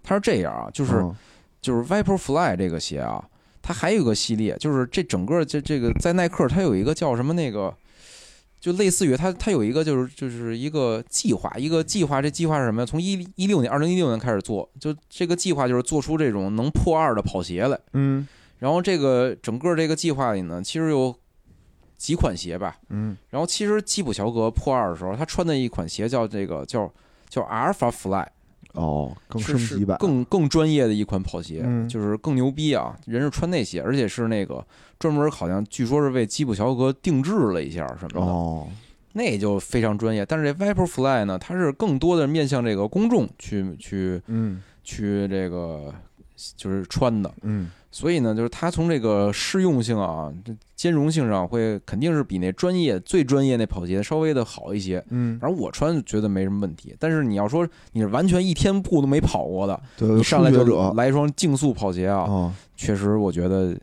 [0.05, 1.17] 它是这样啊，就是、嗯
[1.61, 3.27] 就是 Vaporfly 这个鞋啊，
[3.63, 7.75] 它还有一个系列，就是这整个这这个在耐克它有一个叫什么那个，
[8.61, 12.87] 就类似于它它有一个就是就是一个计划，一个计划，这计划是什么呀？
[12.87, 17.81] 从一一六年二零一六年开始做，就这个计划就是做出这种能破二的跑鞋来。
[17.95, 21.17] 嗯然后这个整个这个计划里呢，其实有
[21.97, 22.77] 几款鞋吧。
[22.91, 26.93] 嗯然后其实基普乔格破二的时候，他穿的一款鞋叫这个叫
[27.31, 28.27] 叫阿尔法 Fly。
[28.75, 32.97] 哦，更升级版，更更专业的一款跑鞋，嗯就是更牛逼啊！
[33.07, 34.65] 人是穿那鞋，而且是那个
[34.99, 38.69] 专门，好像据说是为基普乔格定制了一下什么的，哦，
[39.13, 40.27] 那就非常专业。
[40.27, 45.95] 但是这 Viper Fly 呢，它是更多的面向这个公众去去嗯去这个
[46.57, 47.33] 就是穿的。
[47.43, 50.29] 嗯所以呢，就是它从这个适用性啊、
[50.75, 55.01] 兼容性上，会肯定是比那专业最专业那跑鞋稍微的好一些。
[55.11, 59.81] 嗯，然后我穿觉得没什么问题，但是你要说你是完全一天步都没跑过的，
[60.25, 63.79] 上来就来一双竞速跑鞋啊，啊，确实我觉得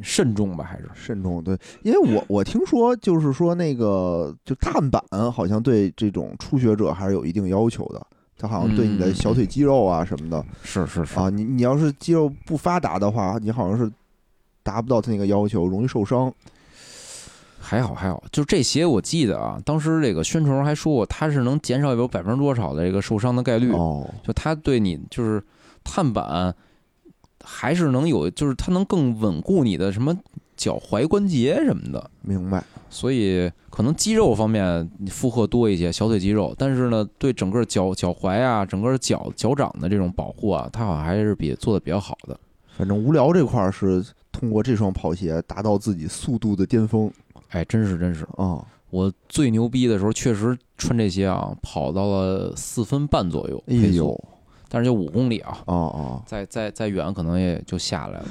[0.00, 1.44] 慎重吧，还是慎重。
[1.44, 8.06] 对，因为我 我听说就是说那个就碳板好像对这种初学者还是有一定要求的，
[8.40, 11.18] 它好像对你的嗯小腿肌肉啊什么的是是是。
[11.18, 13.90] 啊，你你要是肌肉不发达的话，你好像是
[14.62, 16.32] 达不到它那个要求，容易受伤。
[17.62, 25.40] 还好还好，就这鞋我记得啊，当时这个宣传还说过，它是能减少有百分之多少的这个受伤的概率，哦，就它对你就是
[25.84, 26.52] 碳板
[27.44, 30.18] 还是能有，就是它能更稳固你的什么
[30.56, 32.64] 脚踝关节什么的，明白。
[32.90, 42.38] 所以可能肌肉方面你负荷多一些，小腿肌肉，但是呢，对整个脚脚踝啊，整个脚脚掌的这种保护啊，它好像还是比做的比较好的。
[42.76, 47.10] 反正无聊这块儿是通过这双跑鞋达到自己速度的巅峰
[47.50, 48.62] 哎，真是真是，啊。
[48.90, 54.20] 我最牛逼的时候，确实穿这些啊，跑到了四分半左右哎呦，
[54.68, 58.26] 但是就五公里啊，哦哦，再再再远可能也就下来了。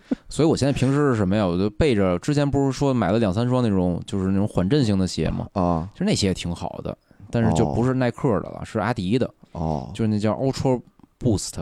[0.28, 1.46] 所以我现在平时是什么呀？
[1.46, 6.96] 我就背着之前不是说买了两三双那种就是那种缓震型的鞋嘛，啊其实那鞋也挺好的，
[7.30, 10.80] 但是就不是耐克的了，是阿迪的，哦，就是那叫 Ultra
[11.18, 11.52] Boost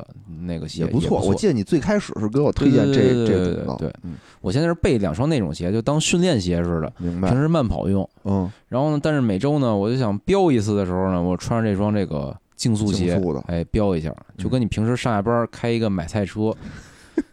[0.42, 1.20] 那个鞋也不错。
[1.20, 1.28] 错。
[1.28, 3.92] 我记得你最开始是给我推荐这这种的，对
[4.40, 7.38] 我现在是备两双那种鞋，就当训练鞋似的，明白平。
[7.38, 8.08] 时慢跑用。
[8.24, 16.54] 嗯，然后呢，但是每周呢，我就想飙一次的时候呢，我穿上这双这个竞速鞋，速的哎，飙一下，就跟你平时上下班开一个买菜车，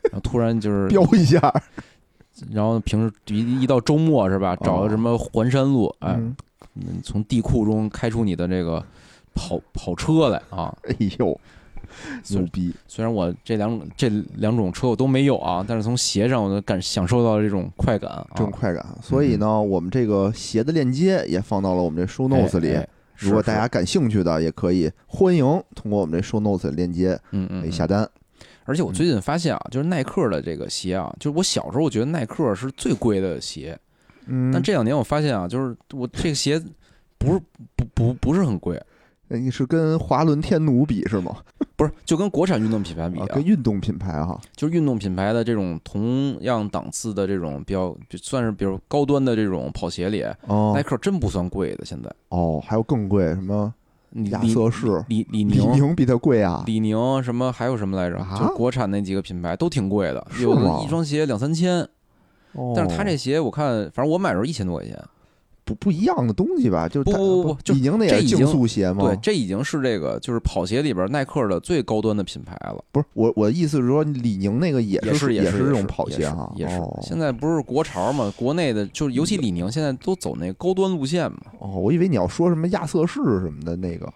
[0.04, 1.54] 然后突然就是飙一下，
[2.52, 6.20] 然后平时一一到周末是吧，找个什么环山路，哎，
[7.04, 8.84] 从地库中开出你的这个
[9.34, 10.76] 跑跑车来啊！
[10.84, 11.40] 哎呦，
[12.30, 12.74] 牛逼！
[12.88, 18.28] 虽然我这两这两种车我都没有啊，但是从鞋上我能感享受到了这种快感啊！
[18.36, 18.86] 这种快感。
[19.02, 22.74] 所以呢，我们这个鞋的链接也放到了我们这 show 哎 notes 里。
[22.74, 22.88] 哎
[23.20, 28.08] 如果大家感兴趣的，也可以欢迎通过我们这 show notes 的链接嗯嗯下单。
[28.68, 33.80] 而且我最近发现啊，就是耐克的这个鞋啊，就是我小时候我觉得耐克是最贵的鞋，
[34.28, 36.62] 嗯，但这两年我发现啊，就是我这个鞋
[37.18, 37.42] 不是
[37.76, 38.76] 不不不是很贵，
[39.30, 41.38] 哎你是跟华伦天奴比是吗？
[41.78, 44.42] 不是就跟国产运动品牌比啊，啊跟，运动品牌哈。
[44.56, 51.86] 就是运动品牌的这种同样档次的这种比较就算是比如高端的这种跑鞋里，哦耐克真不算贵的。
[51.86, 53.74] 现在哦，还有更贵，什么亚
[54.12, 55.96] 李李瑟士、李李李宁。
[55.96, 56.64] 比它贵啊？
[56.66, 58.18] 李宁什么还有什么来着？
[58.18, 61.88] 啊就国产那几个品牌都挺贵的，有的一双鞋两三千。
[62.54, 64.98] 哦但是他这鞋我看，反正我买的时候一千多块钱。
[65.68, 66.88] 不不一样的东西吧？
[66.88, 69.04] 就不不不不就李宁那也是竞速鞋吗？
[69.04, 76.72] 对，这已经是这个就是跑鞋里边耐克的最高端的品牌了，不是我我的意思是说，李宁那个也是也是是这种跑鞋哈，也是。
[76.72, 81.40] 也是哦现在不是国潮嘛，国内的就是尤其李宁现在都走那高端路线嘛。
[81.60, 84.12] 哦，我以为你要说什么亚瑟士什么的那个，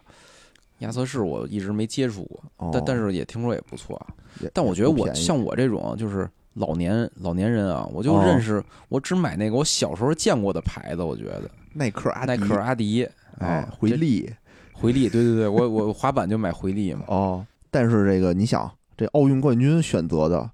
[0.80, 4.08] 亚瑟士我一直没接触过，哦、但但是也听说也不错啊。
[4.54, 13.10] 但我觉得我像我这种就是老年老年人啊，我就哦认识我只买那个我小时候见过的牌子，我觉得耐克、阿迪、耐克、阿迪，
[13.40, 14.30] 哎啊，回力
[14.74, 17.06] 回力，对对对，我我滑板就买回力嘛。
[17.08, 17.46] 哦。
[17.70, 20.50] 但是这个你想，这奥运冠军选择的，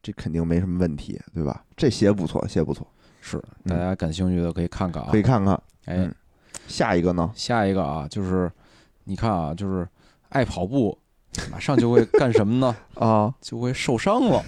[0.00, 1.64] 这肯定没什么问题，对吧？
[1.76, 2.86] 这鞋不错，鞋不错，
[3.20, 5.08] 是，大家感兴趣的可以看看啊。
[5.10, 5.54] 可以看看。
[5.86, 6.14] 哎嗯，
[6.68, 7.28] 下一个呢？
[7.34, 8.48] 下一个啊，就是
[9.04, 9.88] 你看啊，就是
[10.28, 10.96] 爱跑步，
[11.50, 12.76] 马上就会干什么呢？
[12.94, 14.40] 啊，就会受伤了。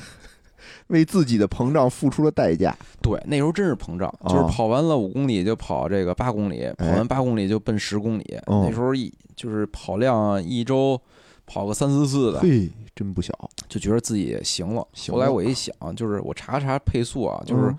[0.89, 2.77] 为自己的膨胀付出了代价。
[3.01, 8.39] 对，那时候真是膨胀，哦就是跑完了五公里就跑这个八公里，跑完八公里就奔十公里。
[8.47, 11.01] 哦那时候一就是跑量一周
[11.47, 13.33] 跑个三四次的，嘿，真不小。
[13.69, 14.87] 就觉得自己行了。
[14.93, 17.79] 行了后来我一想，就是我查查配速啊，就是嗯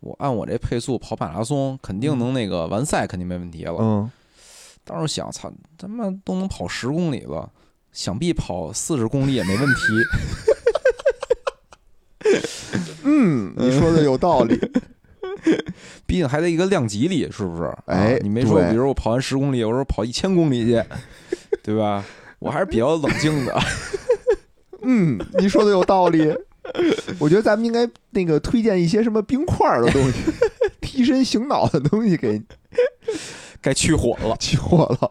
[0.00, 3.76] 我按我这配速跑马拉松，肯定能那个完赛，肯定没问题了。
[3.80, 4.10] 嗯，
[4.84, 7.50] 当时想，操，他妈都能跑十公里了，
[7.90, 10.53] 想必跑四十公里也没问题。
[13.04, 14.58] 嗯，你说的有道理。
[16.06, 17.64] 毕竟还在一个量级里，是不是？
[17.86, 20.82] 哎啊你没说，比如我跑完十公里，我说跑一千公里去，
[21.62, 22.04] 对吧？
[22.38, 23.58] 我还是比较冷静的。
[24.82, 26.34] 嗯，你说的有道理。
[27.18, 30.18] 我觉得咱们应该那个推荐一些什么冰块的东西，
[30.80, 32.40] 提神醒脑的东西给
[33.60, 34.34] 该去火了。
[34.38, 35.10] 去火了。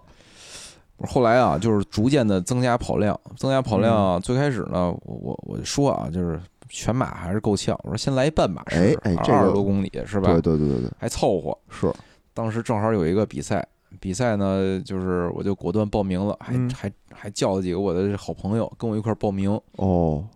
[1.08, 4.20] 后来啊，就是逐渐的增加跑量，增加跑量。
[4.22, 6.40] 最开始呢，我我我就说啊，就是
[6.76, 7.80] 全马还是够呛。
[7.84, 10.32] 我说先来一半马哎哎这个二十多公里是吧？
[10.32, 11.56] 对对对对对，还凑合。
[11.70, 11.94] 是
[12.34, 13.64] 当时正好有一个比赛，
[14.00, 19.52] 比赛呢，就是我就果断报名了，还嗯还还叫了几个我的好朋友跟我一块儿报名。
[19.74, 20.28] 哦，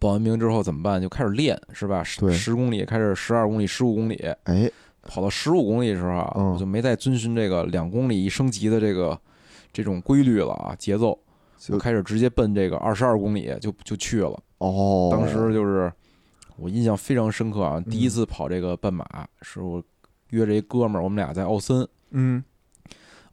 [0.00, 1.00] 报完名之后怎么办？
[1.00, 2.02] 就开始练，是吧？
[2.18, 4.68] 对十十公里开始，十二公里，十五公里，哎，
[5.02, 9.16] 跑到十五公里的时候啊，嗯我就没再遵循这个两公里一升级的这个
[9.72, 11.16] 这种规律了啊，节奏，
[11.58, 14.36] 就开始直接奔这个二十二公里就就去了。
[14.68, 15.92] 哦，当时就是
[16.56, 19.04] 我印象非常深刻啊，第一嗯次跑这个半马
[19.42, 19.82] 是我
[20.30, 21.86] 约着一哥们儿，我们俩在奥森。
[22.10, 22.42] 嗯。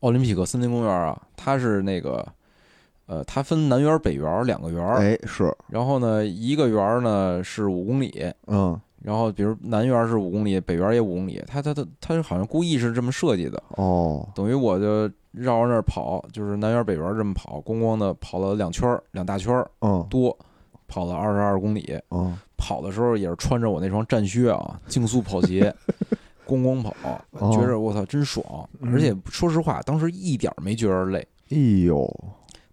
[0.02, 2.28] 奥林匹克森林公园啊，它是那个。
[3.08, 8.80] 呃，它分南园、北园两个园儿，哎是，然后呢，一个园儿呢是五公里，嗯。
[9.02, 20.08] 然后比如南园是五公里，北园也五公里，它它它它好像故意是这么设计的，哦，等于我就绕着那儿跑，就是南园北园这么跑，咣咣的跑了两圈儿，两大圈儿嗯。
[20.10, 20.38] 多，
[20.92, 21.98] 跑了二十二公里。
[22.10, 22.38] 嗯。
[22.58, 25.74] 跑的时候也是穿着我那双战靴啊， 竞速跑鞋，
[26.46, 26.94] 咣咣跑，
[27.32, 27.52] 哦。
[27.52, 28.46] 觉着我操真爽，
[28.82, 28.94] 嗯。
[28.94, 31.26] 而且说实话，当时一点儿没觉着累。
[31.50, 32.08] 哎呦，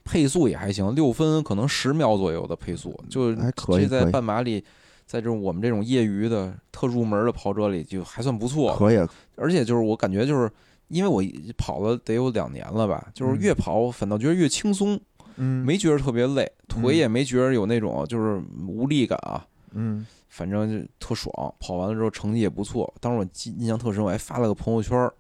[0.05, 4.63] 配速也还行，六分可能十秒左右的配速，就还可以这在半马里，
[5.07, 8.77] 在这种我们这种业余的特入门的跑者里就还算不错。
[8.77, 8.99] 可以，
[9.37, 10.51] 而且就是我感觉就是
[10.89, 11.23] 因为我
[11.57, 15.01] 跑了得有两年了吧，就是越跑反倒觉得越轻松，
[15.39, 21.33] 嗯没觉得特别累，腿也没觉得有那种就是无力感啊，嗯反正就特爽。
[21.59, 25.11] 跑完了之后成绩也不错，当时我记印象特深，我还发了个朋友圈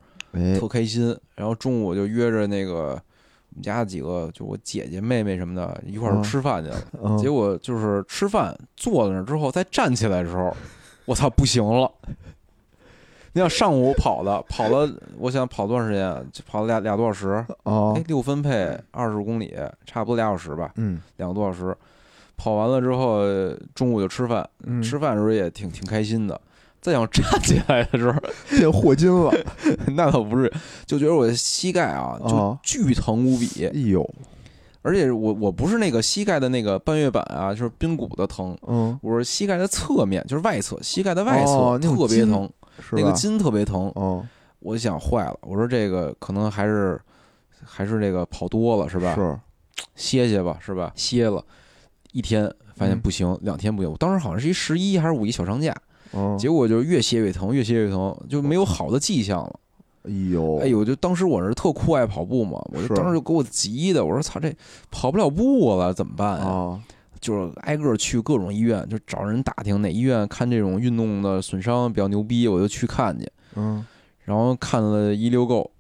[0.59, 1.16] 特开心。
[1.35, 3.00] 然后中午我就约着那个
[3.50, 6.76] 我们家几个就我姐姐妹妹什么的一块儿嗯吃饭去了。
[7.02, 10.54] 嗯结果就是吃饭坐在那儿之后，再站起来的时候，
[11.07, 11.90] 我操，不行了。
[13.38, 16.20] 你想上午跑的，跑了，我想跑多长时间啊？
[16.33, 19.55] 就跑了俩俩多小时，哦哎，六分配二十公里，
[19.87, 21.77] 差不多俩小时吧，嗯两个多小时。
[22.37, 23.22] 跑完了之后，
[23.77, 26.40] 中午就吃饭，嗯吃饭的时候也挺挺开心的。
[26.81, 28.20] 再想站起来的时候，
[28.59, 29.33] 变霍金了，
[29.96, 30.53] 那倒不是，
[30.85, 33.66] 就觉得我的膝盖啊，就哦巨疼无比。
[33.66, 34.09] 哎呦，
[34.83, 42.48] 而且我我不是那个膝盖的那个半月板啊，就是髌骨的疼，嗯我是膝盖的侧面，就是外侧，膝盖的外侧、特别疼，
[42.93, 43.91] 那个筋特别疼。
[43.95, 44.27] 哦
[44.61, 47.01] 我就想坏了，我说这个可能还是
[47.64, 49.14] 还是这个跑多了是吧？
[49.14, 49.38] 是
[49.95, 50.91] 歇歇吧是吧？
[50.97, 51.41] 歇了
[52.11, 53.91] 一天，发现嗯不行，两天不行。
[53.91, 55.73] 我当时好像是一十一还是五一小长假，
[56.12, 59.61] 嗯，结果就越歇越疼，越歇越疼，就没有好的迹象了。
[60.03, 64.53] 哎呦哎呦，就当时我是特酷爱跑步嘛，我就当时就给我急的，我说操，这
[64.91, 66.45] 跑不了步了，怎么办呀？
[66.45, 66.83] 啊
[67.20, 73.28] 就是挨个去各种医院，就找人打听哪医院看这种运动的损伤比较牛逼，我就去看去。
[73.57, 73.85] 嗯
[74.24, 75.70] 然后看了一溜够，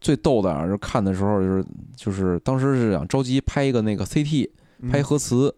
[0.00, 1.64] 最逗的啊，就是看的时候就是
[1.96, 5.54] 就是当时是想着急拍一个那个 CT，嗯拍核磁。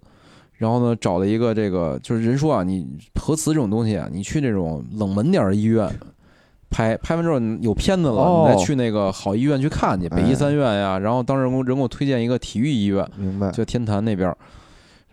[0.58, 2.86] 然后呢，找了一个这个，就是人说啊，你
[3.20, 5.86] 核磁这种东西啊，你去那种冷门点儿的医院
[6.70, 10.98] 拍，拍完之后你有片子了，哦你再去那个好医院去看去，北医哎三院呀。
[10.98, 14.38] 然后当时人给我推荐一个体育医院，明白就天坛那边儿，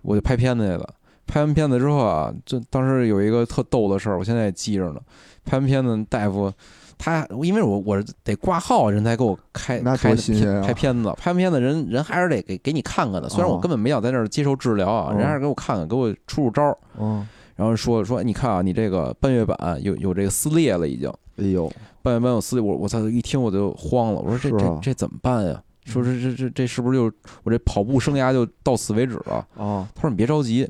[0.03, 0.87] 我就拍片子去了。
[1.25, 4.99] 拍完片子之后啊，就当时有一个特逗的事儿，我现在也记着呢。
[5.45, 6.51] 拍完片子，大夫
[6.97, 10.15] 他因为我我是得挂号，人才给我开开
[10.61, 11.13] 拍片子。
[11.17, 13.27] 拍完片子，人人还是得给给你看看的。
[13.27, 16.77] 虽然我哦根本没想在那儿接受治疗啊，哦人还是给我看看，给我出出招儿。
[16.99, 22.61] 嗯然后说说，哎你看啊，你这个半月板有有这个撕裂了，已经哎呦半月板有撕裂。
[22.61, 25.61] 我我操，一听我就慌了，我说这啊这这怎么办呀？
[25.85, 29.45] 说这这这这是不是就我这跑步生涯就到此为止了？
[29.57, 30.69] 啊他说你别着急，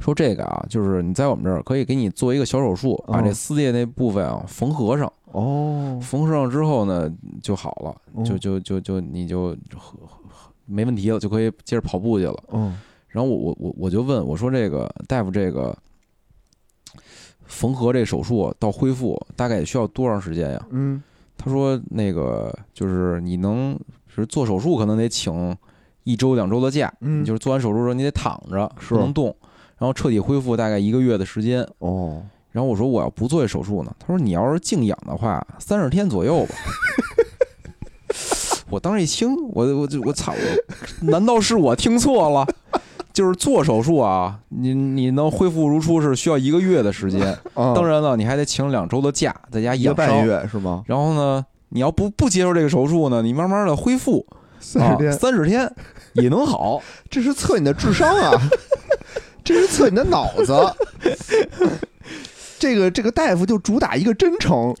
[0.00, 7.10] 说这个啊，就是你在我们这儿可以给你做一个小手术，把这嗯撕裂那部分啊缝合上，哦缝合上之后呢
[7.42, 9.56] 就好了，嗯就就就就你就
[10.66, 12.44] 没问题了，就可以接着跑步去了。
[12.52, 15.76] 嗯然后我我我我就问我说这个大夫这个
[17.46, 20.66] 缝合这手术到恢复大概需要多长时间呀？
[20.70, 21.02] 嗯
[21.38, 23.78] 他说那个就是你能
[24.18, 25.56] 就是做手术可能得请
[26.02, 29.26] 一周两周的假，嗯就是做完手术之后你得躺着是不能动，
[29.78, 31.64] 然后彻底恢复大概一个月的时间。
[31.78, 36.54] 哦然后我说我要不做这手术呢，他说你要是静养的话，三十天左右吧。
[38.70, 42.44] 我当时一听，我我就我操，我难道是我听错了？
[43.12, 50.26] 就是做手术啊，你你能恢复如初是需要一个月的时间，啊当然了，你还得请两周的假，在家一个半。
[50.26, 50.82] 月是吗？
[50.86, 55.70] 然后呢，你要不不接受这个手术呢，你慢慢的恢复啊三十，天，三十天
[56.14, 56.82] 也能好。
[57.08, 58.32] 这是测你的智商啊，
[59.44, 60.54] 这是测你的脑子。
[62.58, 64.74] 这个这个大夫就主打一个真诚，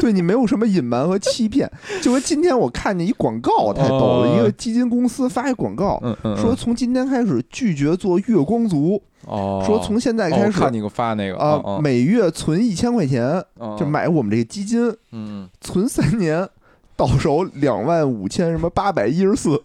[0.00, 1.68] 对你没有什么隐瞒和欺骗。
[2.00, 6.00] 就跟今天我看见一广告太逗了，哦一个基金公司发一广告，
[6.36, 13.24] 说从今天开始拒绝做月光族，哦，说从现在哦开始我看你给我发那个啊哦每月存一千块钱，
[13.58, 16.48] 哦就买我们这个基金，嗯存三年，
[16.96, 19.62] 到手两万五千什么八百一十四，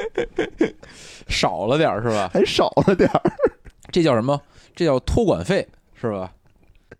[1.28, 2.30] 少了点儿是吧？
[2.32, 3.22] 还少了点儿。
[3.92, 4.40] 这叫什么？
[4.74, 5.66] 这叫托管费
[6.00, 6.32] 是吧？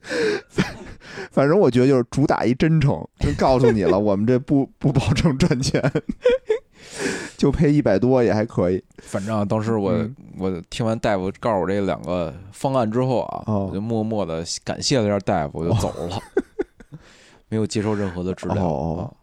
[1.30, 5.80] 反正我觉得就是主打一真诚，就告诉你了，我们这不不保证赚钱，
[7.36, 8.82] 就赔一百多也还可以。
[8.98, 10.14] 反正啊当时我、嗯。
[10.38, 13.66] 我听完大夫告诉我这两个方案之后啊，哦。
[13.70, 16.18] 我就默默的感谢了一下大夫，我就走了，
[17.48, 19.14] 没有接受任何的治疗。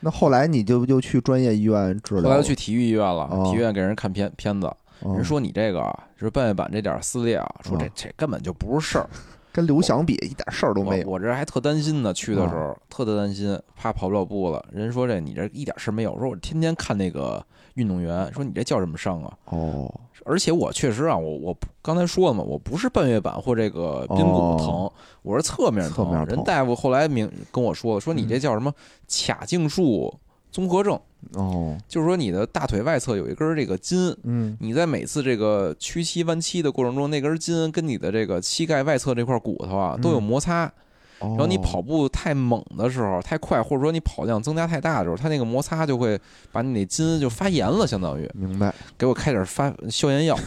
[0.00, 3.44] 那后来你就就去专业医院治疗，后来去体育医院了，哦。
[3.50, 4.66] 体育院给人看片片子，
[5.00, 5.14] 哦。
[5.14, 9.08] 人说你这个啊，就是半月板这点撕裂啊，说这哦这根本就不是事儿。
[9.52, 11.06] 跟刘翔比一点事儿都没有。
[11.06, 14.62] 我我这还特担心呢，去的时候、特特担心，怕跑不了步了。
[14.70, 17.42] 人说这你这一点事儿没有，说我天天看那个
[17.76, 19.32] 运动员，说你这叫什么伤啊？
[19.46, 20.00] 哦。
[20.24, 24.90] 而且我确实啊，我我刚才说了嘛，我不是半月板或这个髌骨疼，
[25.22, 28.74] 我是侧面疼人大夫后来明跟我说了，说你这嗯叫什么
[29.08, 30.12] 髂胫束
[30.50, 30.98] 综合症，
[31.34, 34.16] 哦，就是说你的大腿外侧有一根这个筋。
[34.24, 34.56] 嗯。
[34.58, 40.72] 你在每次这个屈膝弯膝的过程中，那根筋跟你的这个膝盖外侧这块骨头啊都有嗯摩擦，然
[41.20, 46.20] 然后你跑步太猛的时候，太快，或者说你跑量增加太大的时候，它那个摩擦就会
[46.52, 50.38] 把你那筋就发炎了，相当于明白，给我开点发消炎药。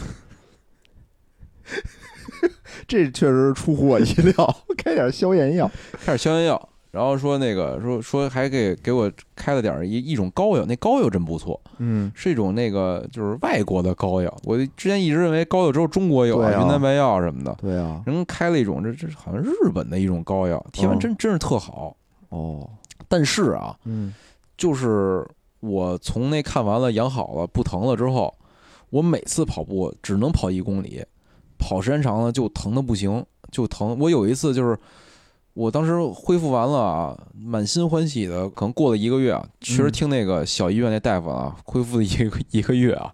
[2.88, 5.70] 这确实是出乎我意料， 开点消炎药。
[5.92, 14.34] 开点消炎药，然后说那个说说还给给我开了点儿一一种膏药，那膏药真不错，嗯，是一种那个就是外国的膏药。
[14.44, 21.96] 我之前一直认为膏药只有中国有云南白药什么的，对啊，人开了一种这这好像日本的一种膏药，贴完嗯真真是特好。
[22.30, 22.68] 哦，
[23.08, 24.12] 但是啊，嗯
[24.56, 25.26] 就是
[25.60, 28.34] 我从那看完了养好了不疼了之后，
[28.90, 31.04] 我每次跑步只能跑一公里，
[31.58, 33.96] 跑时间长了就疼的不行，就疼。
[33.98, 34.78] 我有一次就是，
[35.54, 43.12] 我当时恢复完了啊，满心欢喜的，可能过了一个月啊，确实嗯听那个小医院那大夫啊，恢复了一个一个月啊，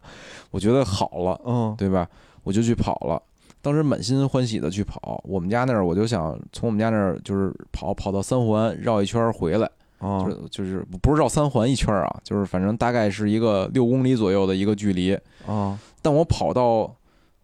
[0.50, 2.08] 我觉得好了，嗯对吧？
[2.44, 3.20] 我就去跑了。
[3.62, 9.68] 当时满心欢喜的去跑，我们家那儿我就想从我们家那儿就是跑跑到三环绕一圈儿回来，
[9.98, 15.18] 哦就是就是不是绕三环一圈儿啊，就是反正大概是一个六公里左右的一个距离。
[15.46, 16.94] 哦但我跑到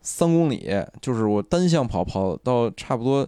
[0.02, 0.70] 三公里，
[1.00, 3.26] 就是我单向跑跑到差不多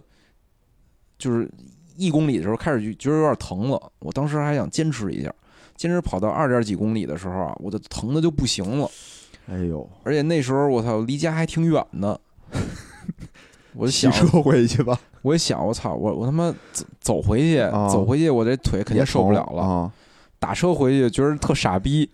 [1.17, 1.49] 就是
[1.95, 3.91] 一公里的时候，开始就觉得有点疼了。
[3.99, 5.33] 我当时还想坚持一下，
[5.75, 8.89] 坚持跑到二点几公里的时候啊，我就疼的就不行了。
[9.47, 12.19] 哎呦，而且那时候我操，离家还挺远的。
[13.73, 19.61] 我就想，骑车回去吧，我一想，我操，我我他妈走走回去，啊走回去，我这腿肯定受不了了。
[19.61, 19.93] 啊。
[20.39, 22.09] 打车回去觉得特傻逼，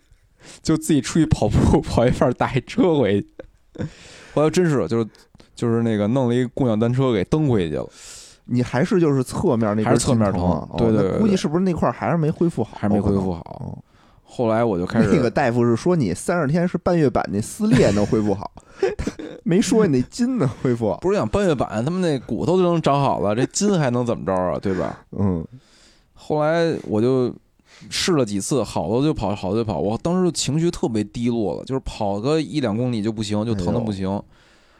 [0.63, 3.27] 就自己出去跑步， 跑一半儿打一车回去。
[4.33, 5.07] 后来真是就是
[5.53, 7.89] 就是那个弄了一共享单车给蹬回去了，
[8.45, 12.77] 你还是就是侧面那边还是侧面疼对对对哦估计是不是那块儿还是没恢复好？
[12.77, 13.39] 还是没恢复好。
[13.41, 13.77] 哦
[14.33, 18.49] 后来我就开始那个大夫是说你三十天是半月板那撕裂能恢复好，
[19.43, 20.97] 没说你那筋能恢复好。
[20.99, 24.57] 不是讲半月板，他们那骨头都能长好了，这筋还能怎么着啊？
[24.57, 25.03] 对吧？
[25.19, 25.45] 嗯
[26.13, 27.33] 后来我就
[27.89, 29.79] 试了几次，好了就跑，好了就跑。
[29.79, 34.07] 我当时就情绪特别低落了，就是跑个一两公里就不行，就疼的不行。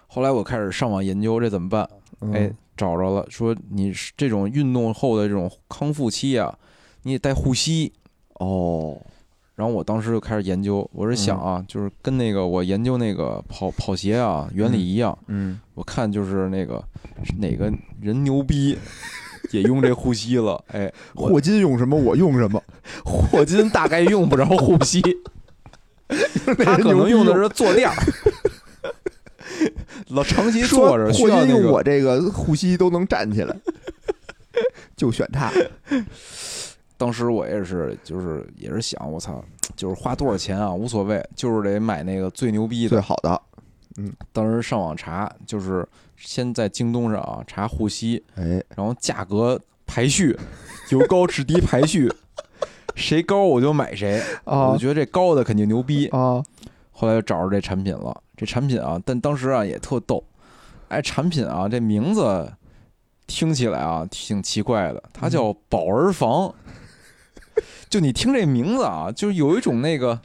[0.08, 1.90] 后来我开始上网研究这怎么办，
[2.22, 6.58] 嗯哎，找着了，说你是这种运动后的这种康复期啊，
[7.04, 7.94] 你得带护膝。
[8.40, 9.00] 哦，
[9.54, 16.84] 然后我当时就开始研究，我是想啊，就是跟那个我研究那个跑跑鞋啊原理一样，嗯我看就是那个
[17.24, 17.72] 是哪个
[18.02, 18.76] 人牛逼，
[19.54, 22.60] 也用这护膝了，哎，霍金用什么我用什么，
[23.06, 25.00] 霍金大概用不着护膝，
[26.66, 27.96] 他可能用的是坐垫儿。
[30.10, 33.56] 老长期坐着，需霍金用我这个护膝都能站起来，
[34.96, 35.52] 就选他。
[36.98, 39.44] 当时我也是，就是也是想，我操，
[39.76, 42.90] 就是花多少钱啊无所谓，就是得买那个最牛逼的。
[42.90, 43.42] 最好的，
[43.98, 50.38] 嗯当时上网查，就是先在京东上啊查护膝，哎，然后价格排序，
[50.92, 52.12] 由高至低排序，
[52.94, 54.22] 谁高我就买谁。
[54.44, 56.06] 啊我觉得这高的肯定牛逼。
[56.10, 56.44] 啊，
[56.92, 60.24] 后来就找着这产品了，这产品啊，但当时啊也特逗，
[60.88, 62.52] 哎，产品啊这名字
[63.28, 66.52] 听起来啊挺奇怪的，它叫宝儿房。
[67.88, 70.20] 就你听这名字啊，就是有一种那个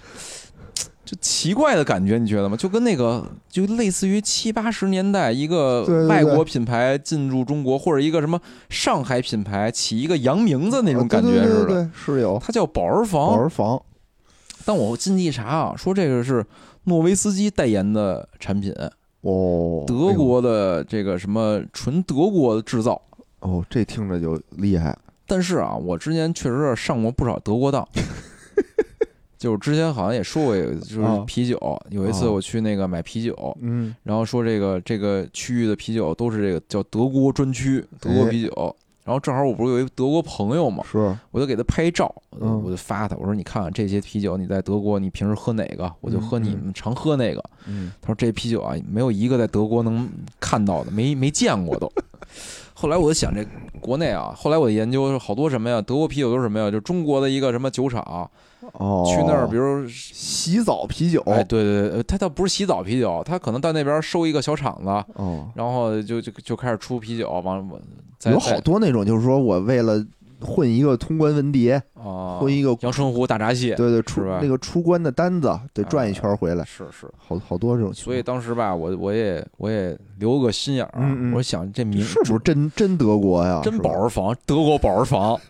[1.04, 2.56] 就奇怪的感觉，你觉得吗？
[2.56, 8.40] 就跟那个就类似于七八十年代一个外国品牌进入中国，或者一个什么
[8.70, 11.66] 上海品牌起一个洋名字那种感觉似的。
[11.66, 13.26] 对，是有它叫宝儿房。
[13.26, 13.82] 宝儿房，
[14.64, 16.42] 但我进去一查啊，说这个是
[16.86, 18.72] 诺维斯基代言的产品，
[19.20, 23.00] 哦，德国的这个什么纯德国制造。
[23.40, 27.86] 哦，这听着就厉害，但是啊，我之前确实是上过不少德国当。
[29.38, 31.58] 就是之前好像也说过，就是啊啤酒。
[31.90, 38.76] 有一次啊我去那个买啤酒，嗯然后说这个这个区域的啤酒都是这个叫德国专区，德国哎啤酒。
[39.06, 45.90] 然后正好我不是有一德国朋友嘛，是我就给他拍照，我就嗯我就发他，我说你看看这些啤酒，你在德国你平时喝哪个？
[46.00, 47.42] 我就喝你嗯们常喝那个。
[47.68, 50.08] 嗯他说这啤酒啊，没有一个在德国能
[50.40, 51.90] 看到的，没没见过都。
[52.74, 53.42] 后来我就想，这
[53.80, 56.70] 国内啊，后来我研究好多什么呀，德国啤酒都是什么呀？
[56.70, 58.28] 就中国的一个什么酒厂，
[58.72, 67.76] 哦，去那儿，比如洗澡啤酒，哎，对对对，他倒不是洗澡啤酒，他可能到那边收一个小厂子，哦，然后就就就开始出啤酒，往往再
[68.24, 70.04] 有好多那种，就是说我为了
[70.40, 78.04] 混一个通关文牒，啊，混一个阳澄湖大闸蟹，对对出那个出关的单子得转一圈回来，是是，好好多这种情况。
[78.04, 83.60] 所以当时吧，我我也我也留个心眼儿，我想这名是不是真真德国呀？
[83.64, 85.40] 真是吧保着房，德国保儿房，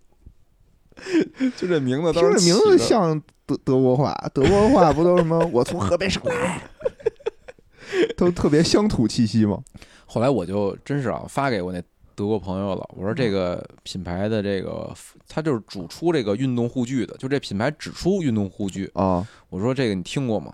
[1.56, 6.60] 就这名字听着名字像德德国话，德国话不都什么 我从河北省来，
[8.16, 9.62] 都特别乡土气息嘛？
[10.06, 11.82] 后来我就真是啊，发给我那
[12.14, 14.92] 德国朋友了，我说嗯这个品牌的这个，
[15.28, 18.90] 他就是主出这个运动护具的，就这品牌只出运动护具。
[18.94, 20.52] 啊，我说这个你听过吗？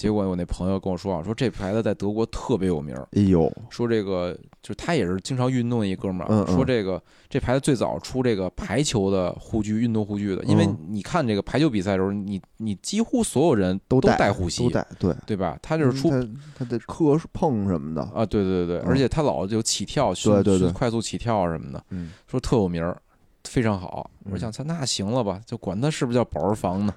[0.00, 10.78] 结果我那朋友跟我说啊，说这牌子在德国特别有名儿，哎呦，说这个就他也是经常运动的一哥们儿说这个这牌子最早出这个排球的护具、运动护具的，因为嗯。
[10.88, 15.58] 你看这个排球比赛的时候，你你几乎所有人都带带护膝，都带，对，对吧？
[15.60, 16.26] 他就是出他
[16.56, 18.84] 他得磕碰什么的，啊，对对对，嗯。
[18.86, 20.58] 而且他老就起跳，迅对对。
[20.60, 22.96] 对快速起跳什么的，嗯，说特有名儿，
[23.44, 24.10] 非常好。
[24.24, 26.94] 我嗯想，他，那行了吧，就管他是不是叫保儿房呢，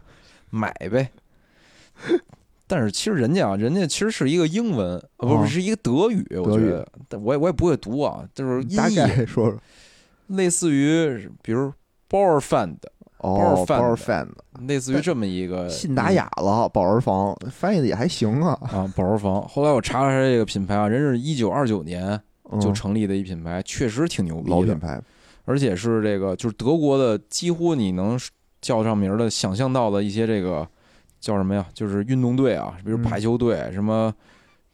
[0.49, 1.09] 买呗。
[2.67, 5.45] 但是其实人家啊，人家其实是一个英文，啊不哦。
[5.45, 9.57] 是是一个德语，我觉得，但我也我也不会读啊，就是音大译，概说说。
[10.27, 11.71] 类似于比如
[12.07, 14.35] b o r f a n d 哦 fan 的，
[14.67, 19.41] 类似于这么一个信达雅了，保儿房翻译的也还行啊，啊保儿房。
[19.47, 22.19] 后来我查了查这个品牌啊，人是一九二九年
[22.59, 24.55] 就嗯成立的一品牌，确实挺牛逼的。
[24.55, 24.77] 老品。
[24.77, 25.01] 牌，
[25.45, 28.19] 而且是这个就是德国的，几乎你能
[28.61, 30.67] 叫上名儿的、想象到的一些这个
[31.23, 31.65] 叫什么呀？
[31.73, 34.13] 就是运动队啊，比如嗯排球队、什么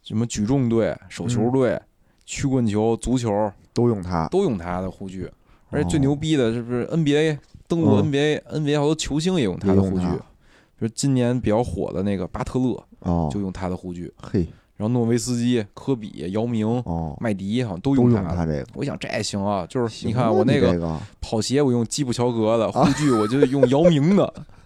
[0.02, 1.80] 什么举重队、手球队、
[2.26, 5.30] 曲棍球、足球都用它，都用它的护具。
[5.70, 7.38] 而且最哦牛逼的是不是 NBA
[7.68, 14.48] 登陆嗯 NBA，NBA 好多球星也用它的护具，也用它比如今年比较火的那个巴特勒哦，就用它的护具，嘿，
[14.78, 18.28] 然后诺维斯基、科比、姚明、哦，麦迪好像都都用它的。
[18.30, 18.66] 用它这个。
[18.74, 24.34] 我想这也行啊，就是你看啊我那个跑鞋我用基普乔格的，护具我就用姚明的，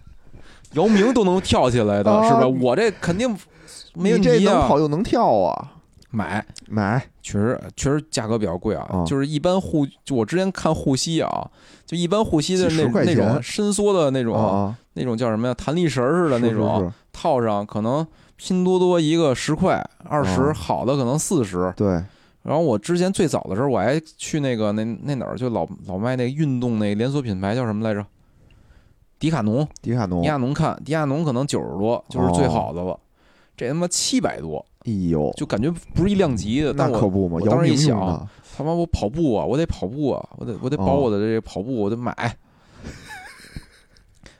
[0.74, 2.46] 姚明都能跳起来的，啊是吧？
[2.46, 3.28] 我这肯定
[3.94, 4.78] 没问你这能跑。
[4.78, 5.72] 又能跳啊，
[6.10, 11.50] 买买确实确实价格比较贵啊，啊就是一般护，就我之前看护膝啊，
[11.86, 15.54] 就一般护膝的那那种伸缩的那种、那种叫什么呀？
[15.54, 18.06] 弹力绳似的那种，是套上可能
[18.36, 21.72] 拼多多一个十块二十、啊好的可能四十。
[21.76, 21.88] 对，
[22.42, 28.04] 然后我之前最早的时候，我还去那个那那哪儿，就老老卖那个运动那连锁品牌叫什么来着？
[29.24, 33.00] 迪卡侬，迪卡侬迪，卡侬看，迪卡侬可能九十多就是最好的了，
[33.56, 36.74] 这他妈七百多，哎呦，就感觉不是一量级的。
[36.74, 42.14] 那但我可不嘛，我当时一想，他妈我跑步啊，我得跑步啊，我得我得保哦我的这个跑步，我得买。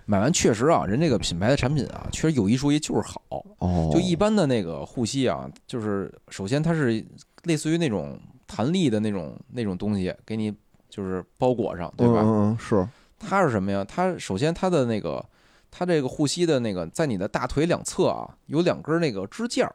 [0.05, 3.22] 买完确实啊，人这个品牌的产品啊，确实有一说一就是好。
[3.61, 7.03] 哦，就一般的那个护膝啊，就是首先它是
[7.45, 10.55] 类似于那种弹力的那种那种东西，给你
[10.91, 12.20] 就是包裹上，对吧？
[12.22, 12.87] 嗯嗯嗯，是，
[13.19, 13.85] 它是什么呀？
[13.85, 15.25] 它首先它的那个，
[15.71, 19.75] 它这个护膝的那个，在你的大腿两侧啊，有两根那个支架儿，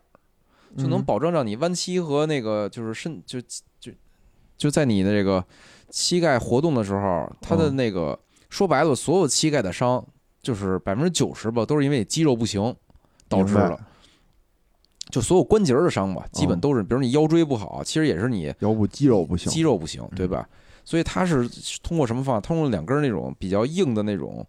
[0.78, 3.42] 就能嗯保证让你弯膝和那个就是身就
[3.80, 3.92] 就
[4.58, 5.44] 就在你的这个
[5.90, 8.20] 膝盖活动的时候，它的嗯那个
[8.50, 10.06] 说白了，所有膝盖的伤
[10.42, 12.76] 就是百分之九十吧，都是因为你肌肉不行
[13.28, 13.80] 导致的。
[15.10, 20.48] 就所有关节儿的伤吧，基本嗯都是，比如你腰椎不好，其实也是你腰部肌肉不行，肌肉不行，对吧？
[20.90, 21.48] 所以它是
[21.84, 22.42] 通过什么方法？
[22.42, 24.44] 通过两根那种比较硬的那种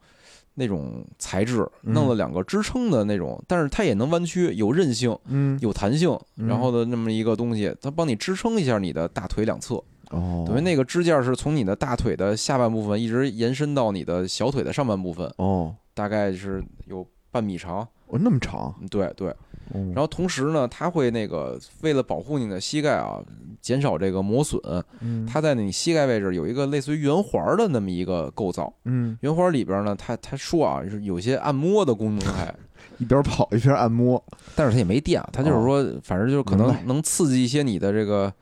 [0.55, 9.75] 那种材质，嗯弄了两个支撑的那种，但是它也能弯曲，有韧性，嗯，有弹性，嗯然后的那么一个东西，它帮你支撑一下你的大腿两侧。
[10.13, 17.87] 哦，等于那个支架是从你的大腿的下半部分一直延伸到你的小腿的上半部分，哦，大概是有半米长。
[18.11, 19.29] 哦那么长，嗯对对，
[19.73, 23.19] 然然后同时呢，它会那个为了保护你的膝盖啊，
[23.61, 24.61] 减少这个磨损，
[25.01, 28.73] 嗯，它在你膝盖位置有一个类似于圆环的那么一个构造。
[28.85, 32.53] 嗯圆环里边呢，它它说啊，是有些按摩的功能还，
[32.99, 34.23] 一边跑一边按摩，
[34.57, 38.33] 但是它也没电啊，它就是说，反正就是可能能刺激一些你的这个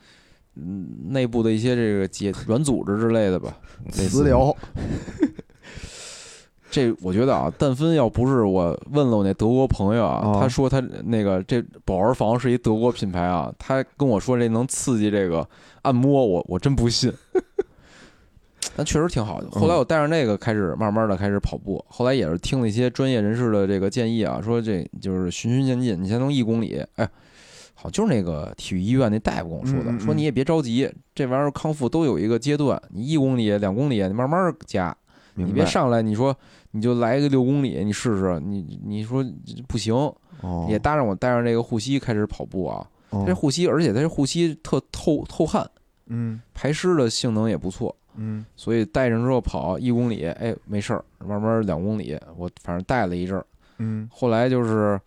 [0.56, 3.56] 嗯内部的一些这个结软组织之类的吧。
[3.96, 4.54] 类似私聊，
[6.70, 15.48] 这我觉得啊，但分要不是我问了我那德国朋友啊，哦他说他那个这保儿房是一德国品牌啊，他跟我说这能刺激这个
[15.82, 17.12] 按摩，我我真不信。
[18.76, 19.48] 但确实挺好的。
[19.50, 27.08] 后来我带上那个开始慢慢的开始跑步，后来也是听了一些专业人士的这个建议啊，说这就是循序渐进，你先从一公里，哎，
[27.74, 34.94] 好，就是那个体育医院那大夫跟我说的，说你也别着急，这玩意儿康复都有一个阶段，你一公里、两公里，你慢慢加，
[35.44, 36.36] 你别上来你说
[36.70, 39.24] 你就来个六公里，你试试，你你说
[39.66, 39.94] 不行，
[40.40, 45.68] 哦，也搭上我带上这个护膝开始跑步啊，哦这护膝，而且它这护膝特透透汗，
[46.06, 47.94] 嗯排湿的性能也不错。
[48.20, 53.46] 嗯所以带上之后跑一公里，哎，没事儿，慢慢两公里，我反正带了一阵儿。
[53.78, 55.00] 嗯后来就是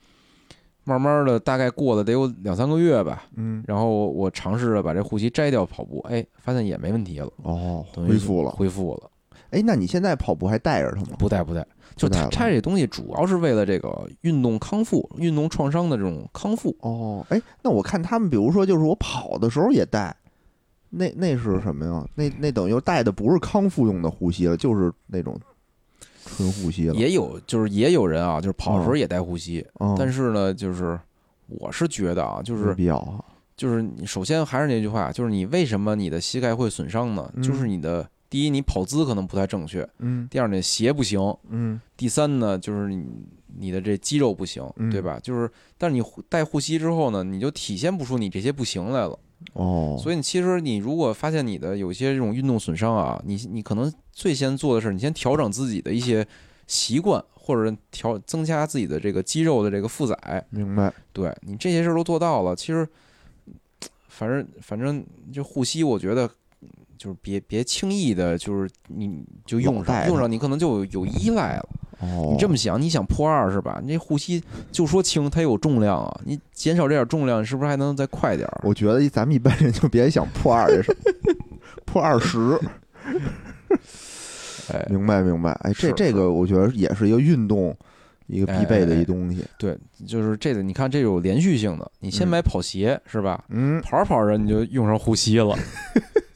[0.85, 8.51] 慢慢的，大概过了得有两三个月吧，嗯，然后我尝试着把这护膝摘掉跑步，哎，发现也没问题了，哦，恢复了。
[8.51, 9.10] 恢复了，
[9.51, 11.15] 哎，那你现在跑步还带着它吗？
[11.19, 11.65] 不带不带。
[11.95, 16.75] 就它拆这东西主要是为了这个运动康复、运动创伤的这种康复。
[16.79, 20.15] 哦，哎，那我看他们，比如说，就是我跑的时候也带，
[20.89, 22.07] 那那是什么呀？
[22.15, 25.37] 那那等于带的不是康复用的呼吸了，就是那种
[26.25, 26.95] 纯呼吸了。
[26.95, 30.97] 也有就是也有人啊，就是跑的时候嗯也带呼吸，嗯，但是呢，就是
[31.47, 33.23] 我是觉得啊，就是必要啊。
[33.57, 37.29] 就是你首先还是那句话，就是你为什么你的膝盖会损伤呢？
[37.35, 43.05] 嗯就是你的第一，你跑姿可能不太正确；嗯第二，你的鞋不行；嗯第三呢，就是你
[43.59, 45.19] 你的这肌肉不行，嗯对吧？
[45.21, 49.19] 就是，但是你护带护膝之后呢，你就体现不出你这些不行来了。
[49.53, 56.25] 哦，所以你其实你如果发现你的有些这种运动损伤啊，你你可能最先做的是，你先调整自己的一些
[56.67, 60.45] 习惯，或者调增加自己的这个肌肉的这个负载。
[60.51, 60.93] 明白。
[61.11, 62.87] 对你这些事儿都做到了，其实，
[64.07, 65.03] 反正反正
[65.33, 66.29] 就护膝，我觉得
[67.01, 71.69] 就是别别轻易的，就是你就用上，用上你可能就有有依赖了。
[71.99, 73.79] 哦，你这么想，你想破二是吧？
[73.81, 74.39] 你这护膝
[74.71, 78.61] 就说轻，它有重量啊，你减少这点重量，是不是还能再快点儿？
[78.63, 80.95] 我觉得咱们一般人就别想破二这事儿，
[81.85, 82.55] 破二十。
[84.71, 85.53] 哎，明白明白。
[85.63, 87.75] 哎，这是是这个我觉得也是一个运动
[88.27, 89.43] 一个必备的一东西。
[89.57, 89.75] 对，
[90.05, 93.43] 就是这个，你看这有连续性的，你先嗯买跑鞋是吧？
[93.49, 95.57] 嗯，跑着跑着你就用上护膝了，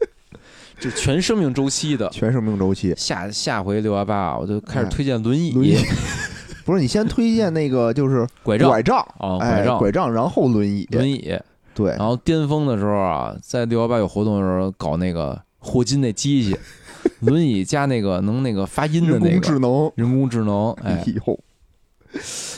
[0.80, 2.10] 就全生命周期的。
[2.10, 2.94] 全生命周期。
[2.98, 5.78] 下下回六幺八啊，我就开始哎推荐轮椅、轮椅。
[6.66, 8.70] 不是你先推荐那个就是拐杖。
[8.70, 11.38] 拐杖，啊，哎，拐杖、拐杖，然后轮椅，轮椅。
[11.74, 16.58] 对，然后巅峰的时候啊，在六幺八有活动的时候搞那个霍金那机器，
[17.22, 21.40] 轮椅加那个能那个发音的人工那个智能，人工智能，哎，以后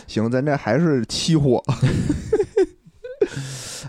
[0.07, 1.63] 行，咱这还是期货。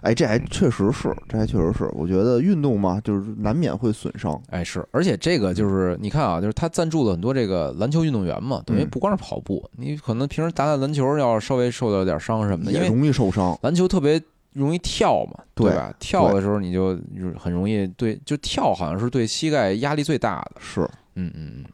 [0.02, 1.88] 哎，这还确实是，这还确实是。
[1.92, 4.40] 我觉得运动嘛，就是难免会损伤。
[4.50, 13.58] 哎是，而且这个就是你看啊，就是他赞助了很多这个篮球运动员嘛，等于嗯不光是跑步，你可能平时打打篮球，要稍微受到点伤什么的，也容易受伤。
[13.62, 14.20] 篮球特别
[14.54, 15.92] 容易跳嘛，对吧？
[15.98, 20.60] 跳的时候你就就很容易对，就跳好像是对膝盖压力最大的。
[20.60, 20.82] 是，
[21.14, 21.64] 嗯嗯嗯，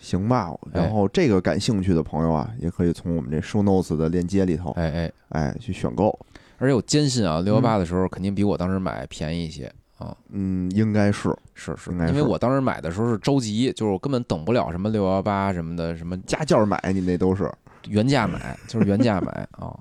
[0.00, 0.50] 行吧。
[0.72, 6.18] 哎然后这个感兴趣的朋友啊，也可以从我们这 show notes 的链接里头，哎哎，哎，去选购。
[6.62, 9.66] 而且我坚信啊，六幺八的时候肯定比我当时买便宜一些
[9.98, 10.16] 啊。
[10.30, 17.50] 嗯，应该是是是，因为我当时买的时候是着急，就是我根本等不了什么六幺八什么的，什么加价买，你那都是
[17.88, 19.76] 原价买， 就是原价买啊。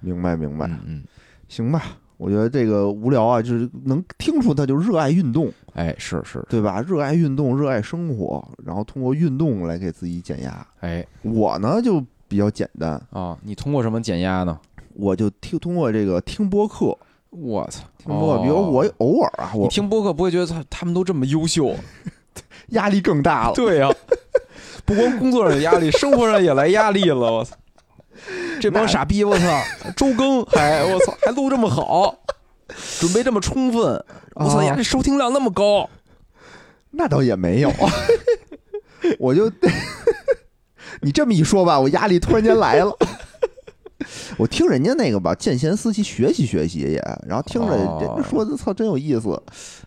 [0.00, 0.66] 明白明白。
[0.66, 1.04] 嗯嗯，
[1.48, 6.80] 行吧，我觉得这个无聊啊，就是能听出他就热爱运动，哎，是是，对吧？
[6.80, 10.66] 热爱运动，热爱生活，然后通过运动来给自己减压。
[10.80, 14.58] 哎我呢就比较简单，啊，你通过什么减压呢？
[14.94, 16.96] 我就听通过这个听播客，
[17.30, 21.74] 我操，听播客，比如我哦偶尔啊，我听播客不会觉得他他们都这么优秀？
[22.68, 23.54] 压力更大了。
[23.54, 23.88] 对呀、
[24.84, 27.16] 不光工作上有压力，生活上也来压力了。
[27.16, 27.56] 我操，
[28.60, 29.62] 这帮傻逼，我操，
[29.96, 32.16] 周更 还我操还录这么好，
[32.98, 33.82] 准备这么充分，
[34.34, 35.88] 我操，啊呀，这收听量那么高，
[36.92, 37.72] 那倒也没有，
[39.18, 39.50] 我就
[41.02, 42.96] 你这么一说吧，我压力突然间来了。
[44.38, 49.40] 我听人家那个吧，见贤思齐，学习学习也，然后听着人哦家说的操真有意思，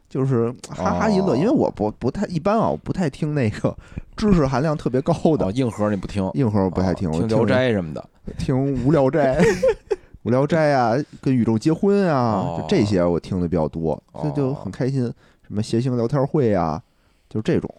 [0.09, 1.33] 就是哈哈一乐。
[1.33, 3.75] 哦因为我不不太一般啊，我不太听那个
[4.15, 8.09] 知识含量特别高的哦，硬核你不听，硬核，我不太听，听《聊斋》什么的。
[8.37, 9.41] 听无聊斋。
[10.23, 15.03] 无聊斋啊，跟宇宙结婚啊，哦就这些我听的比较多，这就很开心。
[15.47, 16.81] 什么谐星聊天会啊，
[17.29, 17.73] 就这种。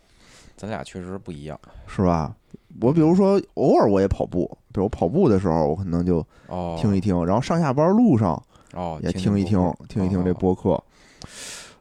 [0.56, 2.34] 咱俩确实不一样是吧？
[2.80, 8.40] 我比如说偶尔我也跑步，比如跑步的时候，我可能就哦，听一听，然后上下班路上
[8.74, 9.58] 哦，也听一听，
[9.88, 10.84] 听一听这播播客。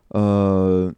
[0.08, 0.91] 呃，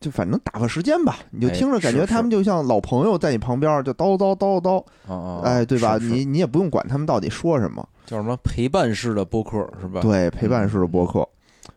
[0.00, 5.96] 就反正打发时间吧，你就哎听着感觉他们就像老朋友在你旁边就叨叨叨叨，哦哦，哎，对吧？
[5.96, 11.24] 你你也不用管他们到底说什么，叫什么陪伴式的播客是吧？，对，陪伴式的播客。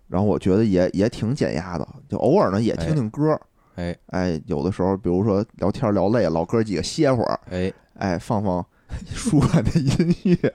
[0.08, 3.42] 然后我觉得也也挺减压的，就偶尔呢也听听歌儿，
[3.76, 8.66] 哎哎，有的时候比如说聊天聊累了，老哥几个歇会儿，哎，哎，放放
[9.14, 10.54] 舒缓的音乐。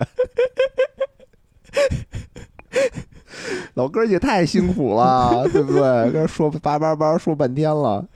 [3.75, 5.81] 老哥儿也太辛苦了， 对不对？
[6.11, 8.07] 跟人说叭叭叭说半天了，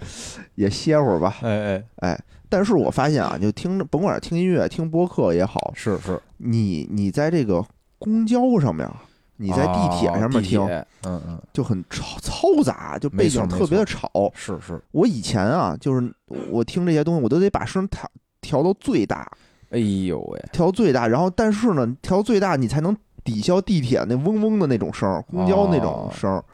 [0.55, 1.37] 也歇会儿吧。
[1.43, 7.65] 哎哎，但是我发现啊，就听着甭管是听音乐、听播客也好，是是，你你在这个
[7.99, 8.89] 公交上面，
[9.37, 14.11] 你在地铁上面听，哦嗯嗯，就很嘈嘈杂，就背景特别的吵。
[14.35, 16.15] 是是，我以前啊，就是
[16.51, 18.09] 我听这些东西，我都得把声调
[18.43, 19.27] 调到最大，
[19.71, 26.45] 哎呦喂，调最大，然后但是呢，调最大你才能抵消地铁那嗡嗡的那种声儿，公交那种声儿。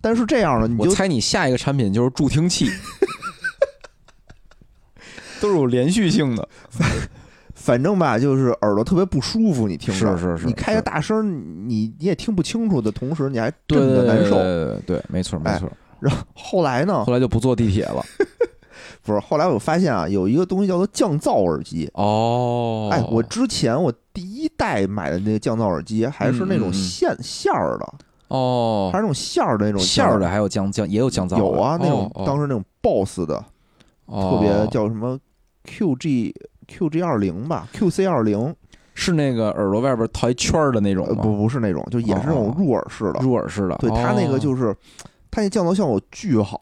[0.00, 2.68] 但是这样呢，你就我猜你下一个产品就是助听器，
[5.40, 6.48] 都是有连续性的。
[7.54, 14.36] 反正吧，就是耳朵特别不舒服，你听着，是是是你开个大声，你你也听不清楚的同时，你还对震的难受。
[14.36, 15.70] 对对对，没错没哎错。
[15.98, 18.04] 然后后来呢后，来就不坐地铁了。
[19.06, 21.88] 不是后来我发现啊，有一个东西叫做降噪耳机。
[21.94, 27.94] 哦，哎，我之前我第一代买的那个降噪耳机还是那种线线儿的，
[28.28, 33.36] 哦还是那种线儿的那种线儿的还有降降也有降噪，有啊，那种哦当时那种 BOSS 的，
[34.08, 35.18] 特别哦叫什么
[35.64, 36.34] QG
[36.66, 38.54] QG 二零吧，QC 二零，
[38.94, 41.06] 是那个耳朵外边套一圈儿的那种？
[41.22, 43.20] 不不是那种，就也是那种哦入耳式的。
[43.20, 43.76] 入耳式的。
[43.76, 44.74] 对，它那个哦就是
[45.30, 46.60] 它那降噪效果巨好，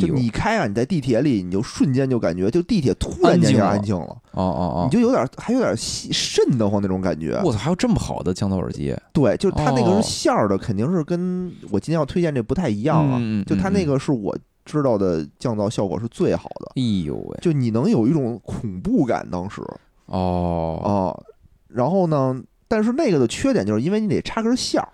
[0.00, 4.88] 就你开啊，你在地铁里，你就瞬间就感觉，就地铁突然间就安安静了，哦哦哦。
[4.88, 7.34] 你就有点还有点细瘆得慌那种感觉。
[7.34, 7.42] 哦，。
[7.44, 8.96] 我操，还有这么好的降噪耳机？
[9.12, 13.18] 对，就是它那个哦是线儿的，肯定是跟我今天要推荐这不太一样啊。
[13.46, 19.60] 就它嗯那个是我知道的降噪效果是最好的，哎呦喂，就你能有一种恐怖感，当时。
[20.06, 21.34] 哦，啊。
[21.68, 24.88] 然后呢，但是那个的缺点就是因为你得插根线儿，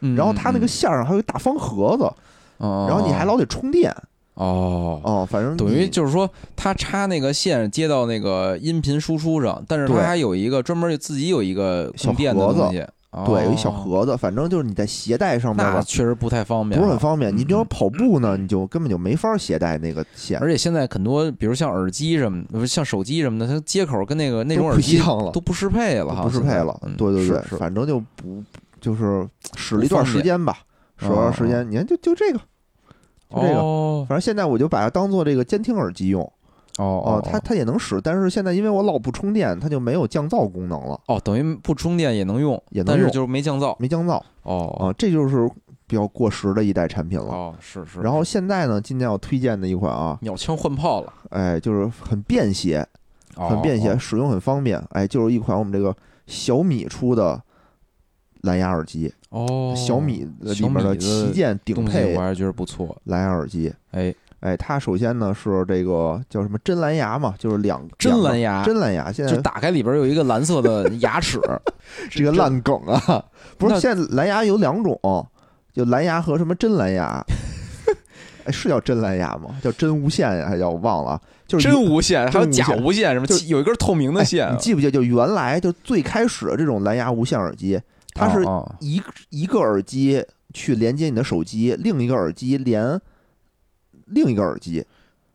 [0.00, 2.12] 嗯然后它那个嗯线儿上还有一大方盒子，
[2.58, 3.90] 嗯然后你还老得充电
[4.38, 5.00] 哦。
[5.04, 5.28] 哦。
[5.30, 12.84] 反正等于就是说，它插那个线接到那个音频输出上，但是它还有一个专门自己有一个小供电子东西，
[13.26, 17.34] 对有一小哦，盒子，反正就是你在携带上面吧，那确实不太方便不，是很方便。
[17.34, 26.78] 你只要嗯跑步呢，你就根本就没法携带那个线，而且现在很多，比如像耳机什么，不是像手机什么的，它接口跟那个那种耳机样了都不适配了哈，不适配了。
[26.98, 28.42] 对对对，反正就不
[28.78, 29.26] 就是
[29.56, 30.58] 使了一段时间吧，
[30.98, 31.68] 使了一段时间。
[31.68, 32.40] 你看，就就这个，
[33.30, 36.22] 就这个哦反正现在我就把它当做这个监听耳机用。
[36.78, 45.50] 哦哦，它它也能使，但是现在因为我老不充电，它就没有降噪功能了，哦，等于不充电也能用，也能用但是就是没降噪没降噪哦啊，这就是
[45.88, 47.24] 比较过时的一代产品了。
[47.24, 52.86] 哦，是是，然后现在呢，今天要推荐的一款啊，鸟枪换炮了，哎，就是很便携，
[53.34, 54.80] 哦很便携，哦使用很方便。
[54.90, 55.92] 哎，就是一款我们这个
[56.28, 57.42] 小米出的
[58.42, 63.72] 蓝牙耳机，哦，小米的里面的旗舰顶配我还是觉得不错，蓝牙耳机。
[63.90, 69.12] 哎，哎，它首先呢是这个叫什么真蓝牙嘛，就是两真蓝牙真蓝牙。
[69.12, 71.38] 现在就打开里边有一个蓝色的牙齿，
[72.10, 73.22] 这个烂梗啊，
[73.58, 74.98] 不是现在蓝牙有两种，
[75.72, 77.22] 就蓝牙和什么真蓝牙。
[78.44, 79.54] 哎，是叫真蓝牙吗？
[79.62, 81.20] 叫真无线呀，还叫我忘了啊。
[81.46, 84.90] 就是真无线，还有假无线，什么就有一根透明的哎线，啊你记不记得？
[84.90, 87.78] 就原来就最开始的这种蓝牙无线耳机，
[88.18, 89.00] 它是哦哦一
[89.30, 93.00] 一个耳机去连接你的手机，另一个耳机连
[94.06, 94.84] 另一个耳机，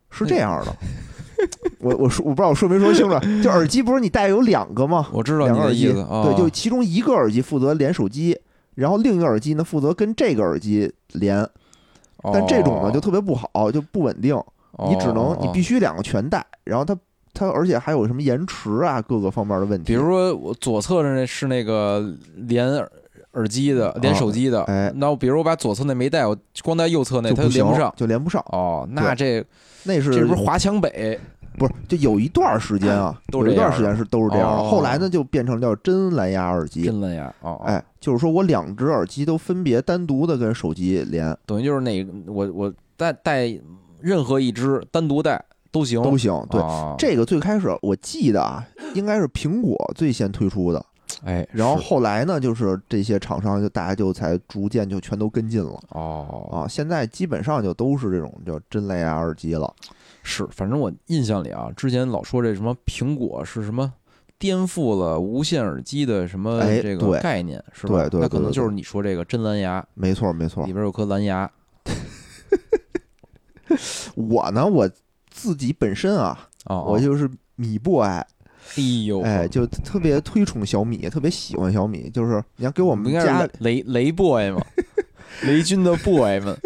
[0.09, 0.75] 是这样的。
[1.79, 5.07] 我我说我不知道我说没说清楚，就耳机不是你带有两个吗？
[5.11, 8.39] 我知道两个耳机，对，就其中一个耳机负责连手机，
[8.75, 11.45] 然后另一个耳机呢负责跟这个耳机连，
[12.31, 14.35] 但这种呢就特别不好，就不稳定，
[14.87, 16.97] 你只能你必须，须两个全带，然后它
[17.33, 22.91] 它而且还有什么延迟啊各个方面的问题，比如说我左侧的那是那个连耳
[23.33, 27.93] 耳机的，连手机的，哎那我比如我把左侧那没带，我光带右侧那，它就连不上。
[27.97, 29.43] 就连不上，哦，那这
[29.83, 31.19] 那是这不是华强北
[31.57, 34.57] 不是，就有一段时间啊，都有一段时间是都是这样的。
[34.57, 36.83] 哦后来呢，就变成叫真蓝牙耳机。
[36.83, 37.27] 真蓝牙？
[37.41, 43.59] 哦，哦，哎，就是说我两只耳机都分别单独的跟手机连等于就是哪我我带带
[43.99, 45.43] 任何一只单独带
[45.73, 46.47] 都行，都行。
[46.49, 50.85] 对，哦这个最开始我记得啊，应该是苹果最先推出的，
[51.25, 56.67] 哎，然后后来呢，就是这些厂商就大家就才逐渐就全都跟进了哦啊。
[56.67, 59.73] 现在基本上就都是这种叫真蓝牙耳机了。
[60.21, 63.91] 是，反正我印象里啊，之前老说这什么苹果是什么
[64.37, 68.07] 颠覆了无线耳机的什么哎这个概念，是吧？
[68.07, 70.71] 对对那可能就是你说这个真蓝牙没错，没错里。
[70.71, 71.49] 边有颗蓝牙，
[74.15, 74.89] 我呢，我
[75.43, 78.25] 自己本身啊，哦，我就是米 boy，哎
[79.05, 82.09] 呦，哎，就特别推崇小米，特别喜欢小米。
[82.09, 84.61] 就是你要给我们家是，雷雷 boy 嘛，
[85.43, 86.57] 雷军的 boy 们。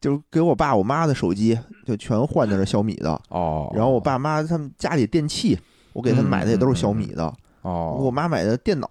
[0.00, 3.20] 就是给我爸我妈的手机，就全换的是小米的。
[3.30, 5.58] 哦，然后我爸妈他们家里电器，
[5.92, 7.24] 我给他们买的也都是小米的。
[7.62, 8.88] 我哦妈买的电脑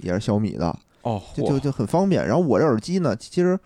[0.00, 2.26] 也是小米的，哦，就就就很方便。
[2.26, 3.56] 然后我这耳机呢，其实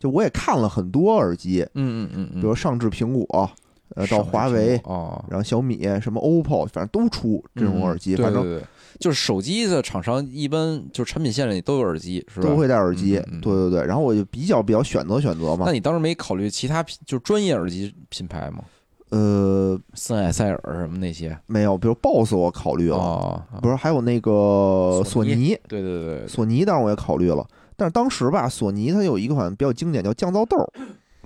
[0.00, 3.50] 就我也看了很多耳机，嗯嗯嗯嗯，比如上至苹果，
[3.94, 8.66] 呃，到华为，啊，然后小米、什么 OPPO，反正都出这种耳机，反正嗯对对对，
[8.98, 12.48] 就是手机的厂商一般就是产品线里都有耳机，是吧？
[12.48, 13.20] 都会带耳机。
[13.40, 15.72] 对对对，然后我就比较比较选择选择嘛那。
[15.72, 18.64] 你当时没考虑其他品就是专业耳机品牌吗？
[19.10, 21.38] 呃，森海塞尔什么那些？
[21.46, 30.66] 没有，比如 BOSS 我考虑了，哦，不是还有那个索索尼尼，对对对对，索尼当然我也考虑了，但是当时吧，索尼它有一个款比较经典叫降噪豆儿，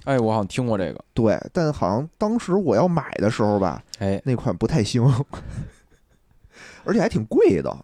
[0.06, 5.04] 哎，我好像听过这个，对，但好像当时我要买的时候吧，哎，那款不太行，
[6.84, 7.76] 而且还挺贵的，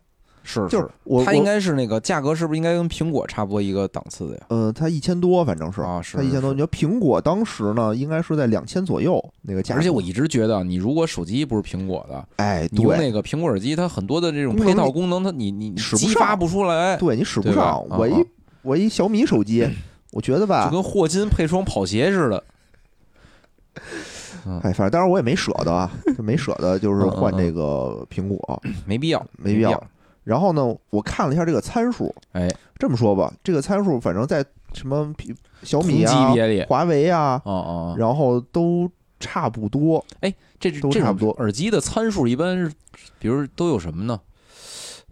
[0.45, 4.43] 是就是我它应该是那个价格是不是应该跟苹果差不多一个档次的呀？
[4.49, 5.83] 呃，它一千多，反正是。
[5.83, 6.53] 啊是它一千多。
[6.53, 16.39] 你说苹果当时呢，应该是在两千左右那个价格，而且我一直觉得，你如果手机不是苹果的，哎，你用那个苹果耳机，它很多的这种配套功能，它你你你使不激发上。
[16.39, 17.85] 不出来，对你使不上。
[17.89, 18.15] 我一
[18.63, 19.69] 我一小米手机，
[20.13, 22.45] 我觉得吧就，跟霍金配双跑鞋似的。
[24.63, 29.83] 哎，反正当然我也没舍得啊， 就没舍得就是换这个苹果，没必要，没必要。
[30.25, 32.49] 然后呢，我看了一下这个参数，哎，
[32.79, 40.05] 这么说吧，这个参数反正在什么苹小米啊级、别里，华为啊，哦哦，然后都差不多。
[40.61, 42.71] 这这种都差不多耳机的参数一般是，
[43.19, 44.21] 比如都有什么呢？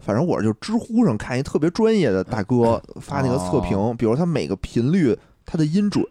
[0.01, 6.05] 反正我就知乎上看一特别专业的大哥发那个测评，比如他每个频率它的音准，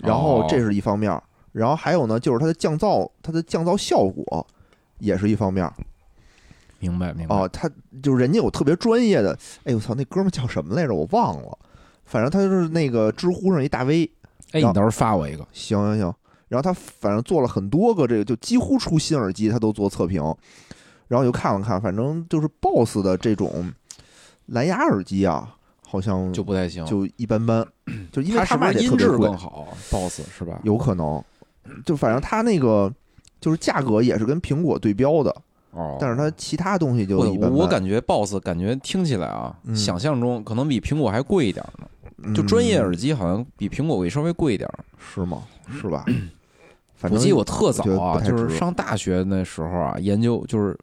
[0.00, 1.20] 然后这是一方面，
[1.52, 4.46] 然后还有呢就是它的降噪，它的降噪效果
[4.98, 5.70] 也是一方面。
[6.78, 7.36] 明白明白。
[7.36, 7.70] 哦，他
[8.02, 10.92] 就是人家有特别专业的，哎我操，那哥们儿叫什么来着？
[10.92, 11.58] 我忘了，
[12.04, 14.10] 反正他就是那个知乎上一大 V，
[14.50, 15.46] 哎，你到时候发我一个。
[15.52, 16.14] 行行行，
[16.48, 20.20] 然后他反正做了很多个这个，就几乎出新耳机他都做测评，
[21.12, 23.70] 然后就看了看，反正就是 BOSS 的这种
[24.46, 25.54] 蓝牙耳机啊，
[25.86, 27.62] 好像就不太行，就一般般，
[28.10, 30.58] 就因为它卖是音质的特别贵更，好？BOSS 是吧？
[30.64, 31.22] 有可能，
[31.84, 32.90] 就反正它那个
[33.42, 35.36] 就是价格也是跟苹果对标的，
[35.72, 37.52] 哦，但是它其他东西就我一般般。
[37.52, 41.86] 我感觉 BOSS 感觉听起来啊，嗯想象中可能比苹果还贵一点呢。
[42.34, 44.66] 就专业耳机机好像比苹果会稍微贵一点。
[44.98, 45.42] 是吗？
[45.78, 46.06] 是吧？
[47.02, 50.78] 反正我记得我特早啊，就是上大学那时候啊，研究就是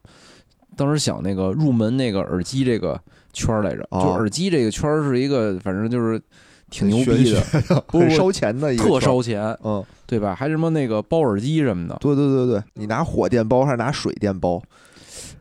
[0.76, 3.00] 当时想那个入门那个耳机这个
[3.32, 6.22] 圈儿来着，哦就耳机这个圈儿是一个反正就是
[6.70, 10.36] 挺牛逼的，不很烧钱的一个特烧钱，嗯，对吧？
[10.36, 11.98] 还什么那个包耳机什么的。
[12.02, 14.62] 对对对对，你拿火电包还是拿水电包？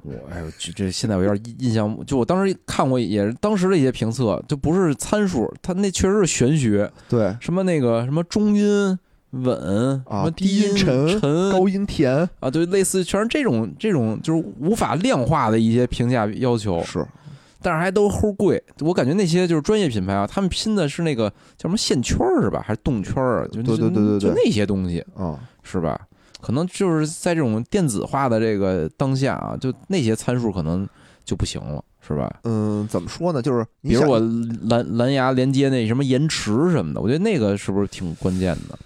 [0.05, 8.97] 我哎呦，这这现在我有点印象，就我当时看过，也是当时的一些评测，就不是参数，它那确实是玄学，对，什么那个什么中音
[9.31, 17.07] 稳啊低音音沉沉高音甜啊，对，类似全是这种这种就是无法量化的一些评价要求，是
[17.61, 18.63] 但是还都齁贵。
[18.81, 23.49] 我感觉那些就是专业品牌啊，他们拼的是那个叫什么线圈儿是吧，还是动圈儿啊？
[23.53, 26.01] 就对对对对对就那些东西啊，是吧？
[26.41, 30.89] 可能就是在这种电子化的这个当下啊，就那些参数可能
[31.25, 32.33] 就不行了，是吧？
[32.45, 33.43] 嗯，怎么说呢？
[33.43, 34.21] 就是你比如我
[34.71, 38.79] 蓝蓝牙连接那什么延迟什么的，我觉得那个是不是挺关键的？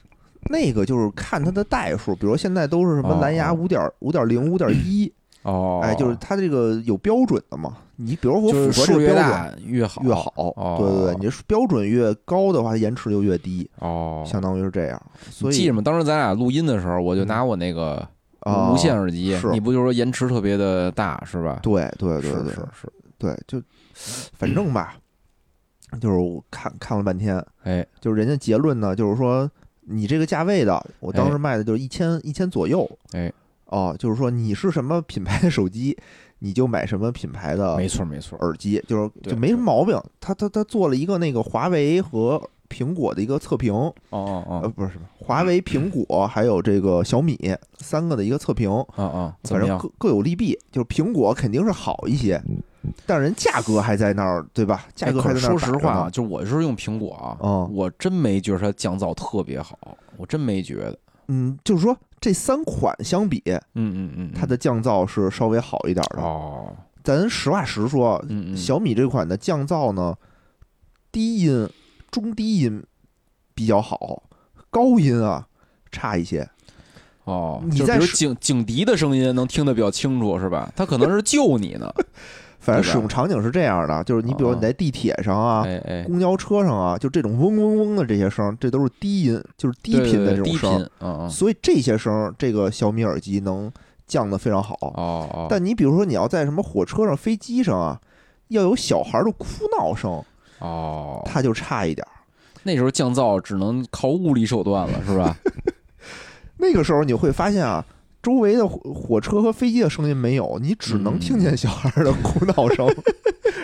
[0.51, 5.13] 那个就是看它的代数，比如现在都是什么哦蓝牙哦五点五点零、五点一，
[5.43, 7.77] 哦，哎，就是它这个有标准的嘛。
[7.97, 14.25] 你比如说就是符合这个标准大越好越好，哦对对对，你这标准越高的话，它延迟就越低，哦。
[14.27, 15.01] 相当于是这样。
[15.31, 15.81] 所以记着吗？
[15.81, 18.05] 当时咱俩录音的时候，我就拿我那个
[18.41, 21.61] 啊无线耳机，是你不就说延迟特别的大是吧？
[21.63, 23.63] 对对对对是是是，对，就
[24.33, 24.97] 反正吧，
[26.01, 29.49] 就是我看看了半天，哎，就是人家结论呢，就是说
[29.87, 31.31] 你这个价位的，我当哎。
[31.31, 33.33] 时卖的就是一千一千左右，哎，
[33.67, 35.97] 哦，就是说你是什么品牌的手机，
[36.39, 40.01] 你就买什么品牌的没错没错，耳机，就是就没什么毛病。
[40.21, 47.39] 他他他做了一个那个华为和苹果的一个测评，哦哦呃，哦不是什么华为、苹果还有这个小米
[47.79, 49.77] 三个的一个测评，啊啊，反正？
[49.79, 50.59] 各各有利弊。
[50.71, 52.43] 就是苹果肯定是好一些，
[53.07, 54.87] 但是人价格还在那儿，对吧？
[54.95, 59.79] 价格还在那儿说实话啊，就我是用苹果啊，嗯我真没觉得它降噪特别好，
[60.17, 60.99] 我真没觉得。
[61.29, 66.21] 嗯，就是说这三款相比，嗯嗯嗯，它的降噪是稍微好一点的。
[66.23, 66.75] 哦，
[67.05, 70.15] 咱实话实说，嗯嗯，小米这款的降噪呢，
[71.13, 71.69] 低音、
[72.11, 72.83] 中低音
[73.55, 74.25] 比较好，
[74.71, 75.47] 高音啊
[75.93, 76.47] 差一些。
[77.25, 80.71] 哦，你在警警笛的声音能听得比较清楚，是吧？
[80.75, 81.89] 它可能是救你呢。
[82.63, 84.55] 反正使用场景是这样的，就是你比如哦。
[84.55, 91.29] 你在地铁上啊、哎哎，公交车上啊，就这种嗡嗡嗡的这些声儿，这都是低音，就是低频的这种声。
[91.29, 93.71] 所以这些声儿，这个小米耳机能
[94.07, 94.77] 降得非常好。
[94.81, 98.01] 哦哦，但你比如说你要在什么火车上、飞机上啊，
[98.49, 99.47] 要有小孩的哭
[99.77, 100.23] 闹声，
[100.61, 102.13] 哦，它就差一点儿。
[102.63, 105.37] 那时候降噪只能靠物理手段了，是吧？
[106.59, 107.85] 那个时候你会发现啊，
[108.23, 112.87] 周围的火火车和飞机的声音没有，你只能听见小孩的哭闹声，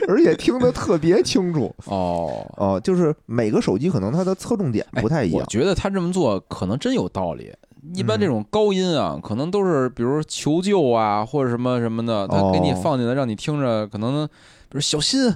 [0.08, 1.72] 而且听得特别清楚。
[1.86, 5.40] 哦，哦、就是每个手机可能它的侧重点不太一样。
[5.40, 7.52] 我觉得他这么做可能真有道理。
[7.94, 15.32] 一般嗯这种高音啊，可能都是比如求救啊，或者什么什么的，他给你哦放进来，让你听着，可能比如小心，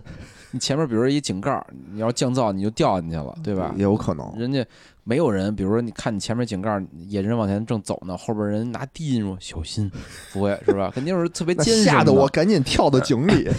[0.53, 3.75] 你前面比如说一井盖，你要降噪，你就掉进去了，对吧？
[3.77, 4.33] 也有可能。
[4.39, 4.65] 人家
[5.03, 9.91] 没有人，比如说你看你前面井盖儿，野人往前正走呢，后边人拿低音说小心，
[10.33, 10.93] 不会是吧？
[10.95, 13.49] 肯定是特别那艰深的吓得我，赶紧跳到井里。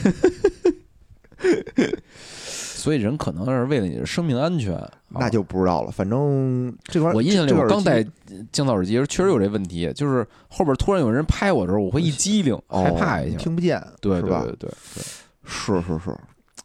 [2.45, 4.77] 所以人可能是为了你的生命安全，
[5.07, 5.91] 那啊就不知道了。
[5.91, 8.03] 反正这块我印象里刚戴
[8.51, 13.37] 降噪耳机时确实有这问题，就是后边突然有人拍我的时候，我会一激灵，哦害怕一下。
[13.37, 14.21] 听不见，对？
[14.21, 14.69] 对对对，
[15.45, 16.13] 是是是，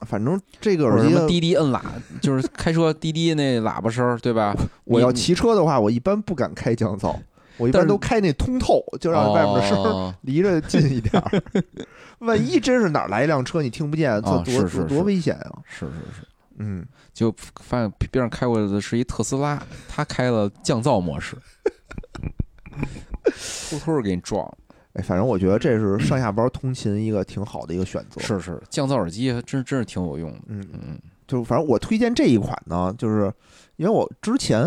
[0.06, 1.80] 反正这个耳机，滴滴摁喇，
[2.20, 4.54] 就是开车滴滴那喇叭声儿，对吧？
[4.84, 7.16] 我要骑车的话，我一般不敢开降噪，
[7.56, 11.42] 我一般都开那通透，就让外面的声离着近一点儿。
[12.20, 15.58] 万一真是哪儿来一辆车，你听不见，这啊多多危险啊！
[15.64, 16.26] 是是是，
[16.58, 21.36] 嗯，就发现边上开过来的是一特斯拉，他开了降噪模式，
[23.70, 24.58] 偷偷的给你撞了。
[24.98, 30.38] 哎，反正我觉得这是上下班通勤一个挺好的一个选择。，是是，降噪耳机还真真是挺有用的。
[30.48, 30.98] 嗯，嗯。
[31.28, 33.32] 就反正我推荐这一款呢，就是
[33.76, 34.66] 因为我之前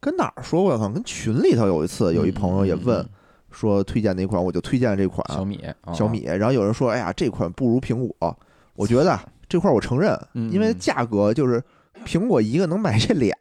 [0.00, 3.08] 跟哪儿说过，好像跟群里头有一次有一朋友也问嗯嗯
[3.52, 5.92] 说推荐哪款，我就推荐这款嗯小米，啊。
[5.92, 8.36] 小米，然后有人说，哎呀，这款不如苹果，
[8.74, 10.76] 我觉得啊这块儿我承认，嗯因为嗯。
[10.80, 11.62] 价格就是
[12.04, 13.34] 苹果一个能买这俩，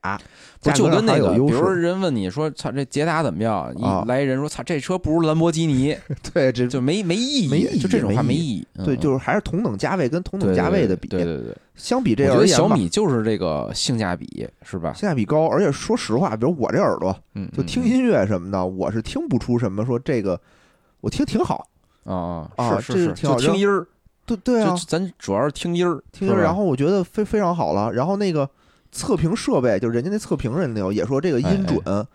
[0.61, 3.65] 不就跟那个，比如说，人问你说，操这捷达怎么样？
[3.81, 5.95] 啊一来一人说，操这车不如兰博基尼，
[6.33, 8.67] 对，这就没没意义，没意义就这种话没意义。
[8.85, 14.93] 对，嗯就是还是同等价位跟同等价位的比，对对对对，相比这我觉得小米就是这个性价比，是吧？
[14.93, 20.39] 性价比高，而且说实话，比如我这耳朵嗯，就听嗯音乐什么的，我是听不出什么说这个
[21.01, 21.67] 我听挺好，
[22.05, 23.85] 啊啊是是是，就听音儿，
[24.37, 24.75] 对对啊。
[24.75, 28.49] 就，咱主要是听音儿，听音儿然后我觉得非非常好了，然后那个
[28.91, 32.05] 测评设备，就是人家那测评人那有也说这个音准嗯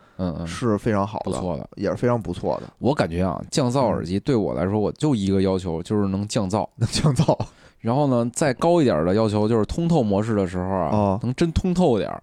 [0.40, 1.68] 嗯，是非常好的，不错的。
[1.76, 6.68] 也是非常不错的，我感觉啊，降噪耳机对我来说，我就一个要求，就是能降噪。
[6.76, 7.38] 能降噪。
[7.78, 11.20] 然后呢，再高一点的要求就是通透模式的时候啊，哦。
[11.22, 12.20] 能真通透点儿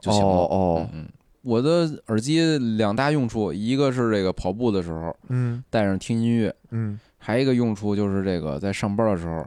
[0.00, 0.26] 就行了。
[0.26, 0.88] 哦哦。
[1.42, 5.62] 我的耳机两大用处，一个是这个跑步的时候嗯。
[5.70, 9.44] 戴上听音乐，嗯，还有一个用处就是这个在上班的时候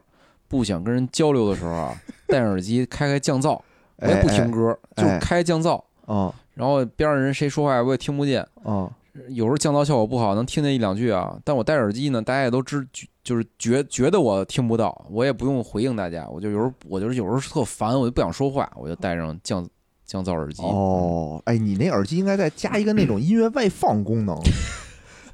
[0.48, 3.58] 不想跟人交流的时候啊，戴上耳机开开降噪，
[3.96, 5.82] 我也不听歌，哎就开降噪。
[6.04, 8.92] 哦然后边上人谁说话我也听不见，哦
[9.28, 11.34] 有时候降噪效果不好，能听见一两句啊。
[11.42, 12.86] 但我戴耳机呢，大家也都知，
[13.24, 19.66] 就是觉觉得我听不到，我也不用回应大家，我就有时候我就是有时候特烦，我就不想说话，我就戴上降
[20.04, 20.62] 降噪耳机。
[20.64, 24.36] 哦，哎，你那耳机应该再加一个那种音乐外放功能，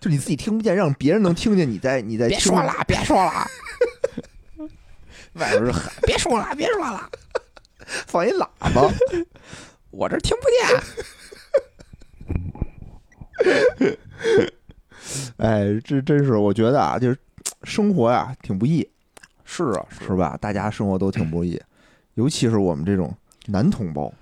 [0.07, 3.45] 就你自己听不见，让别人能听见你在你在别说了，别说了，
[5.35, 7.11] 外边是喊别说了，别说了，
[8.07, 8.89] 放一喇叭。
[9.91, 10.47] 我这听不
[13.43, 13.99] 见。
[15.39, 17.19] 哎，这真是我觉得啊，就是
[17.65, 18.89] 生活呀、挺不易，
[19.45, 20.39] 是啊，是是吧？
[20.41, 21.61] 大家生活都挺不易，
[22.15, 23.13] 尤其是我们这种
[23.47, 24.15] 男同胞，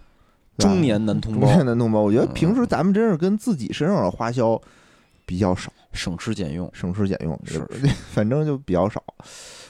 [0.57, 4.59] 中年男同胞中年男同胞，我觉得嗯平时咱们真是跟自己身上的花销
[5.27, 9.03] 比较少，省吃俭用，省吃俭用，是也 反正就比较少。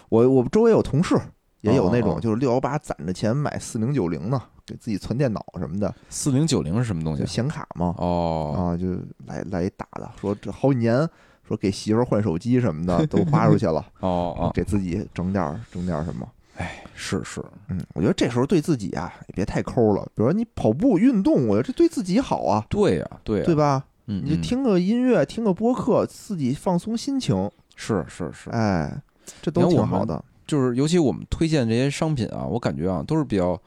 [0.08, 1.16] 我我周围有同事
[1.62, 7.24] 也有那种，就是六幺八攒着钱买四零九零呢，给自己存电脑什么的，四零九零是什么东西？
[7.26, 8.92] 显卡嘛，哦，啊，就
[9.26, 11.08] 来来一打的，说这好几年，
[11.46, 16.28] 说给媳妇儿换手机什么的 都花出去了，哦哦，给自己整点儿整点儿什么。
[16.56, 23.84] 哎是是，嗯，我觉得这时候对自己啊也别太抠了，比如说你跑步运动，我觉得这对自己好啊，对呀对呀，对吧？
[24.06, 29.00] 嗯，嗯你就听个音乐，听个播客，自己放松心情，是是是，哎，
[29.42, 30.22] 这都挺好的。
[30.46, 33.58] 就是尤其我们推荐这些商品啊，我感觉啊都是比较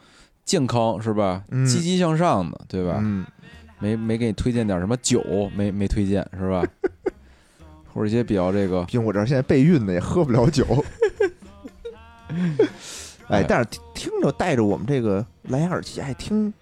[0.45, 1.43] 健康，是吧？
[1.49, 2.99] 嗯积极向上的，对吧？
[3.01, 3.25] 嗯，
[3.79, 5.23] 没没给你推荐点什么酒，
[5.55, 6.63] 没没推荐是吧？
[7.91, 10.63] 或者一些比较这个 毕竟我这儿现在备孕呢，也喝不了酒。
[13.27, 16.53] 哎 哎，但是听听着带着我们这个蓝牙耳机，还听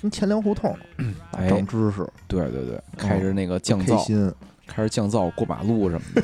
[0.00, 0.74] 听钱粮胡同，
[1.36, 4.32] 哎长知识，对对对，开着那个降噪，开心。
[4.66, 6.22] 开着降噪过马路什么的。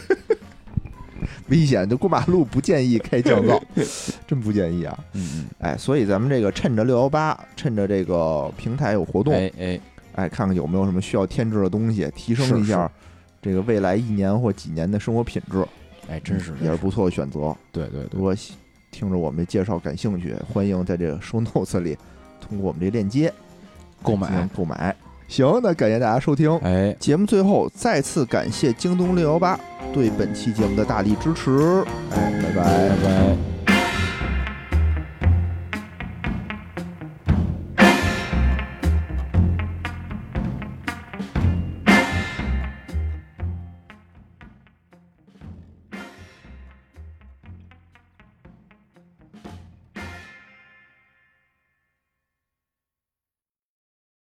[1.51, 3.61] 危险，就过马路不建议开降噪，
[4.27, 4.99] 真不建议啊！
[5.13, 9.81] 嗯嗯，哎，所以咱们这个趁着六幺八，趁着这个平台有活动，哎哎，
[10.15, 12.91] 哎，看看有没有什么需要添置的东西，提升一下
[13.43, 15.67] 这个未来一年或几年的生活品质，
[16.09, 17.55] 哎，真是也是不错的选择。
[17.73, 18.55] 对对对如，果喜
[18.91, 21.99] 听着我们介绍感兴趣，欢迎在这个 show notes 里
[22.41, 23.33] 通过我们这链接
[24.07, 24.49] 购买。
[24.57, 24.95] 购买。
[25.29, 26.57] 行，那感谢大家收听。
[26.59, 29.59] 哎，节目最后再次感谢京东六幺八
[29.93, 31.85] 对本期节目的大力支持。
[32.13, 33.66] 哎，拜拜拜拜。